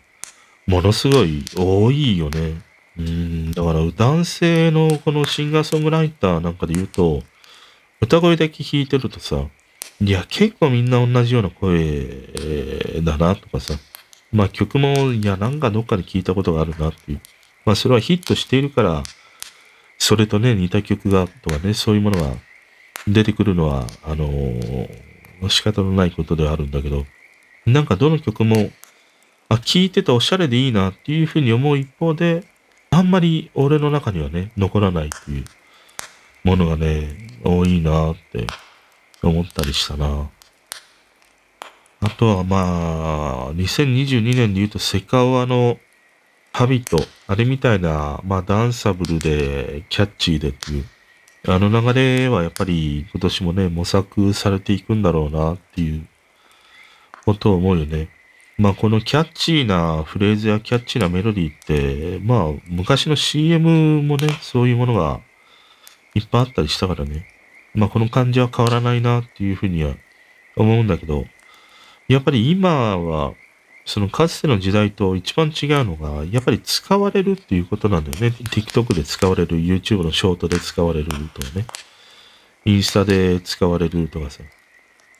[0.67, 2.61] ものすごい多いよね。
[2.97, 7.23] うん、だから男性のこのシンガーソングライターなんかで言うと、
[8.01, 9.45] 歌声だけ弾いてるとさ、
[10.01, 12.05] いや、結構みんな同じような声
[13.03, 13.73] だなとかさ、
[14.31, 17.21] まあ曲も、いや、なんかどっかで聞いたことがあるなっていう。
[17.65, 19.03] まあそれはヒットしているから、
[19.97, 22.35] それとね、似た曲が、とかね、そういうものが
[23.07, 27.05] 出てくるのは、あのー、仕方のないことではあるんだけど、
[27.65, 28.69] なんかどの曲も、
[29.49, 32.43] あ、聴いてておしゃれでいいなっていうふうに思う一方で、
[32.91, 35.45] あんまり俺の中にはね、残らないっていう。
[36.45, 38.45] ものがね、多いなって
[39.23, 40.29] 思ったりしたな。
[42.01, 45.79] あとはまあ、2022年で言うとセカオワの
[46.55, 50.85] ハビット、あれみたいな、まあダンサブルでキャッチーでっていう、
[51.49, 56.07] あの流れはやっぱり今年もね、模索されていくんだろうなっていう
[57.25, 58.07] ことを思うよね。
[58.57, 65.19] まあこのキャッチーなフレーズやキャッチーなメロディーって、まあ昔の CM もね、そういうものが
[66.13, 67.27] いっぱいあったりしたからね。
[67.73, 69.93] まあこの感じは変わらないなっていうふうには
[70.55, 71.25] 思うんだけど、
[72.07, 73.33] やっぱり今は、
[73.85, 78.35] そのかつての時代と一番違うのが、やっぱり使われるっていうことなんだよね。
[78.49, 81.67] TikTok で使われる、YouTube のショートで使われるとかね。
[82.65, 84.43] インスタで使われるとかさ。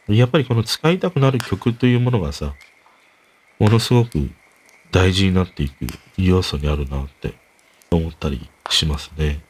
[0.08, 2.56] やっぱりこの使いたくなる曲というものがさ、
[3.60, 4.30] ものすごく
[4.92, 5.88] 大事になっていく
[6.18, 7.36] 要素にあるなって
[7.92, 9.44] 思ったりしますね。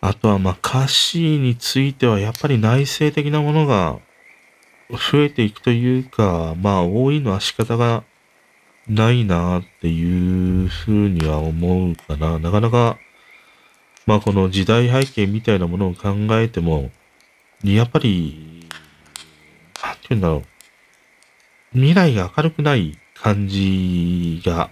[0.00, 3.98] あとはまあ歌詞についてはやっぱり内省的なものが
[4.90, 8.04] 増えていくというか、まあ多いのは仕方が
[8.88, 12.38] ないなっていうふうには思うかな。
[12.38, 12.98] なかなか、
[14.06, 16.90] まあこの時代背景みたいなものを考えても、
[17.64, 18.66] やっぱり、
[19.82, 20.44] なんて言うんだろう。
[21.72, 24.70] 未来が明るくない感じが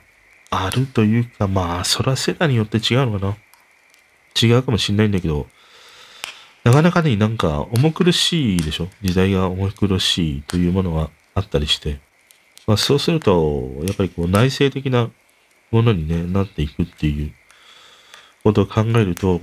[0.51, 3.36] あるというか、まあ、それは世代によって違うのかな。
[4.41, 5.47] 違うかもしんないんだけど、
[6.65, 8.89] なかなかね、なんか重苦しいでしょ？
[9.03, 12.01] 時代が重苦しいというものがあったりして。
[12.66, 15.11] まあそうすると、やっぱりこう内省的な
[15.70, 17.32] ものに、ね、なっていくっていう
[18.43, 19.43] ことを考えると、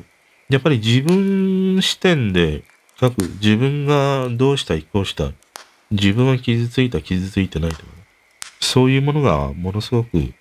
[0.50, 2.64] やっぱり自分視点で
[3.00, 5.32] 書く、自分がどうしたい、こうした、
[5.92, 7.90] 自分は傷ついた、傷ついてないとか、ね、
[8.60, 10.34] そういうものがものすごく、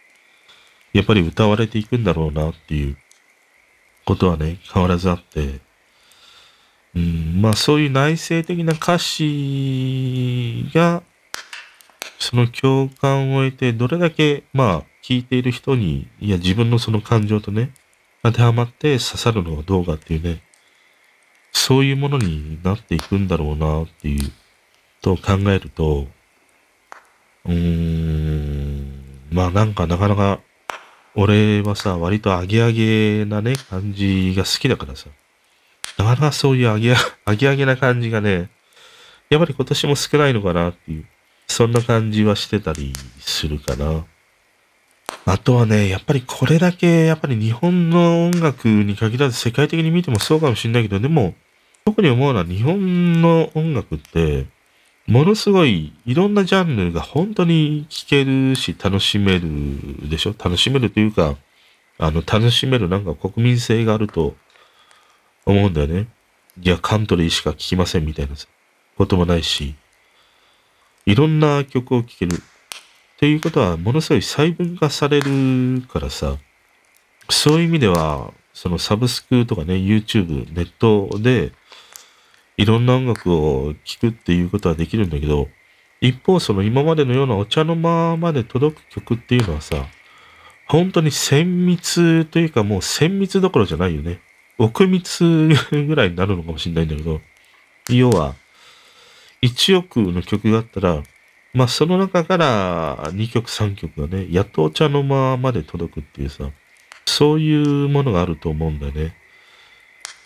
[0.93, 2.97] やっぱり歌われていくんだろうなっていう
[4.07, 5.61] ことはね、変わらずあって、
[6.95, 11.03] うん、まあそういう内省的な歌詞が、
[12.19, 17.73] その共感を得て、どれだけ、まあ、聞いている人に、いや、自分のその感情とね、
[18.23, 20.43] 当てはまって刺さるのはどうかっていうね、
[21.53, 24.31] そういうものになっていくんだろうなっていう、
[25.01, 26.07] と考えると、
[27.47, 30.41] うーん、まあなんかなかなか、
[31.15, 35.09] 俺はさ、割とアゲアゲなね、感じが好きだからさ、
[35.99, 36.95] なかなかそういうアゲ
[37.25, 38.49] アゲアゲな感じがね、
[39.29, 41.07] やっぱり今年も少ないのかなっていう、
[41.47, 44.05] そんな感じはしてたりするかな。
[45.27, 51.35] あとはね、やっぱりこれだけ、やっぱり日本の音楽に限らず世界的に見てもそうかもしれないけど、でも、
[51.85, 54.47] 特に思うのは日本の音楽って、
[55.07, 60.35] ものすごいいろんなジャンルが本当に聴けるし楽しめるでしょ？
[60.39, 61.37] 楽しめるというか、
[61.99, 64.37] あの、楽しめるなんか国民性があると
[65.47, 66.09] 思うんだよね。
[66.61, 68.35] いや、カントリーしか聴きませんみたいな
[68.97, 69.75] こともないし、
[71.07, 72.35] いろんな曲を聴ける。
[72.35, 72.39] っ
[73.21, 76.39] ていうことは、ものすごい細分化されるからさ、
[77.29, 81.53] そういう意味では、そのサブスクとかね、YouTube、ネットで、
[82.57, 85.49] いろんな音楽を聴くっていうことはできるんだけど、
[86.01, 89.87] 一方、その今までのようなお茶の間まで届く曲っていうのはさ、
[90.67, 94.21] 本当に綿密というかもう綿密どころじゃないよね。
[94.61, 97.21] 奥密ぐらいになるのかもしれないんだけど、
[97.89, 98.35] 要は、
[99.41, 101.03] 1億の曲があったら、
[101.55, 106.51] まあその中から2曲3曲がね、やっとお茶の間まで届くっていうさ、
[107.07, 109.17] そういうものがあると思うんだよね。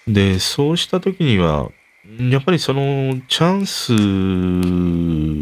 [0.09, 1.71] で、そうした時には、
[2.19, 3.95] やっぱりそのチャンス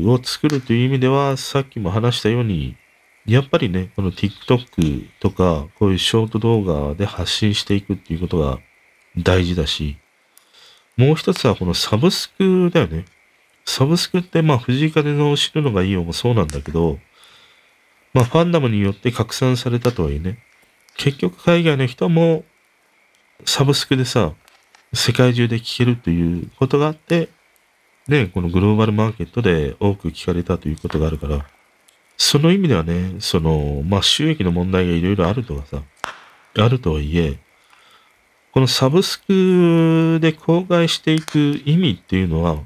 [0.07, 2.77] を作るという意味では、さっきも話したように、
[3.25, 8.61] やっぱりね、この TikTok とか、こういうショート動画で発信していくっていうことが
[9.17, 9.97] 大事だし、
[10.97, 13.05] もう一つはこのサブスクだよね。
[13.65, 16.99] サブスクってまあ藤井風の知るのがいいよもそうなんだけど、
[18.13, 20.39] まあファンダムによって拡散されたとはいえね、
[20.97, 22.45] 結局海外の人も
[23.45, 24.33] サブスクでさ、
[24.93, 27.29] 世界中で聴けるということがあって、
[28.09, 31.47] ね、このグローバルマーケットで多く聞かれたということがあるから、
[32.17, 35.83] その意味ではね、その、まあ収益の問題がいろいろあるとかさ、
[36.59, 37.39] あるとはいえ、
[38.53, 42.59] このサブスクで公開していく意味っていうのは、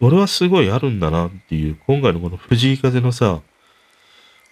[0.00, 3.40] 俺はすごいあるんだなっていう、今回のこの藤井風のさ、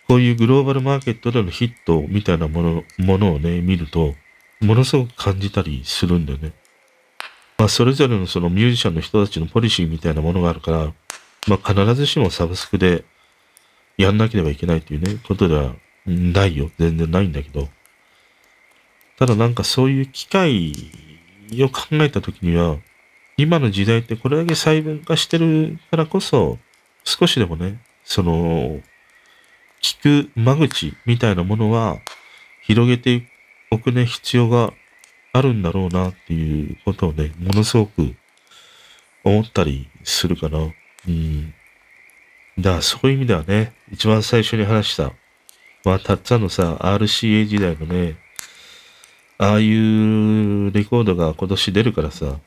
[0.07, 4.15] こういうグローバルマーケットでのヒットみたいなもの、ものをね、見ると、
[4.61, 6.53] ものすごく感じたりするんだよね。
[7.59, 10.93] まあ、それぞれのそのミュージシャンの人たちのポリシーみたいなものがあるから、
[11.49, 13.05] まあ、必ずしもサブスクで
[13.97, 15.75] やんなければいけないというね、ことでは
[16.07, 16.71] ないよ。
[16.79, 17.69] 全然ないんだけど。
[19.19, 20.73] ただなんかそういう機会
[21.61, 22.77] を考えたときには、
[23.37, 26.59] 今の時代ってこれだけ細分化してるからこそ、
[27.05, 28.81] 少しでもね、その、
[29.83, 31.99] 聞く間口みたいなものは
[32.63, 33.29] 広げて
[33.71, 34.73] おくね、必要が
[35.33, 38.15] あるんだろうなっていうことをね、ものすごく
[39.23, 40.59] 思ったりするかな。
[41.09, 41.55] うん。
[42.59, 45.13] だからそういう意味ではね、一番最初に話した、
[45.85, 48.17] まあ、たっつぁんのさ、RCA 時代のね、
[49.39, 52.39] ああいうレコードが今年出るからさ、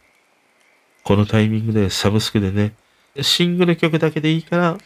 [1.03, 2.73] このタイミングでサブスクでね、
[3.21, 4.77] シングル曲だけでいいから、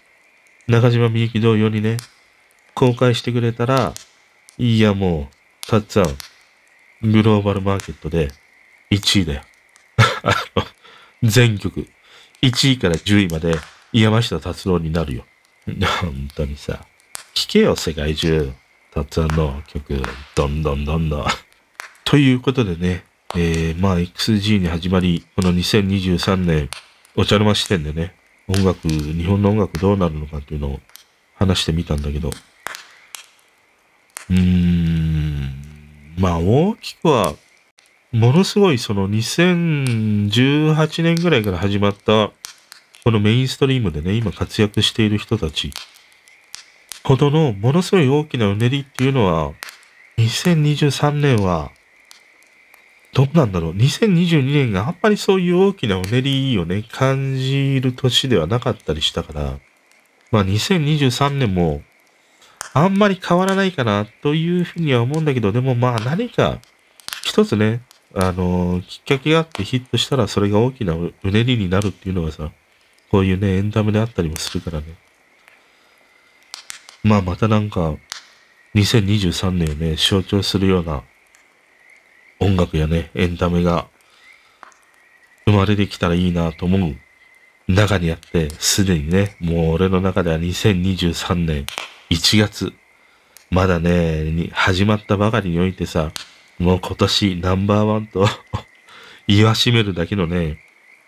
[0.67, 1.97] 中島みゆき同様にね、
[2.73, 3.93] 公開してくれたら、
[4.57, 8.31] いやもう、たっつぁん、グローバルマーケットで
[8.91, 9.41] 1位だよ。
[11.23, 11.87] 全曲、
[12.41, 13.55] 1位から10位まで
[13.93, 15.25] 山下達郎になるよ。
[16.01, 16.85] 本当にさ、
[17.33, 18.53] 聴けよ世界中。
[18.91, 20.03] たっつぁんの曲、
[20.35, 21.25] どんどんどんどん。
[22.05, 23.03] ということでね、
[23.35, 26.69] えー、まあ XG に始まり、この2023年、
[27.15, 28.13] お茶の間視点でね、
[28.47, 30.79] 音楽、日本の音楽どうなるのかっていうのを
[31.35, 32.29] 話してみたんだけど、
[34.29, 35.51] うーん、
[36.17, 37.33] まあ大きくは、
[38.11, 42.31] ものすごいその2018年ぐらいから始まった、
[43.03, 45.71] このメインストリームでね、今活躍している人たち。
[47.03, 49.53] ほどのものすごい大きなうねりっていうのは、
[50.17, 51.71] 2023年は
[53.13, 53.73] どうなんだろう。
[53.73, 59.59] 2022年があんまりそういう大きなうねりをね、感じる年ではなかったりしたから、
[60.31, 61.83] まあ2023年も
[62.73, 66.59] あんまり変わらないかなというふうには思うんだけど、でもまあ何か
[67.23, 67.81] 一つね、
[68.15, 72.51] あのきっかけがあってヒットしたらそれが大きなうねりになるっていうのがさ、
[73.11, 74.85] こういうね、エンタメであったりもするからね。
[77.03, 77.95] まあまたなんか、
[78.73, 81.03] 2023年をね、象徴するような
[82.39, 83.87] 音楽やね、エンタメが
[85.45, 86.95] 生まれてきたらいいなと思う
[87.67, 91.65] 中にあって、すでにね、もう俺の中では2023年
[92.09, 92.73] 1月、
[93.49, 96.11] まだね、始まったばかりにおいてさ、
[96.59, 98.27] もう今年ナンバーワンと
[99.27, 100.59] 言わしめるだけのね、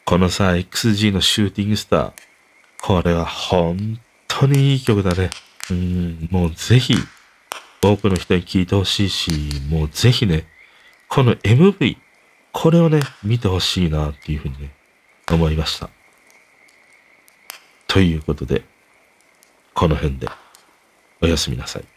[0.06, 2.14] このさ、XG のシューティングスター。
[2.82, 5.32] これは本当にいい曲だね。
[5.72, 6.96] うん、もうぜひ、
[7.82, 9.32] 多くの人に聴いてほしいし、
[9.68, 10.46] もうぜひね、
[11.08, 11.98] この MV、
[12.52, 14.72] これをね、見てほしいなっていうふうにね、
[15.32, 15.90] 思いました。
[17.88, 18.64] ということで、
[19.74, 20.28] この辺で、
[21.22, 21.95] おやすみなさい。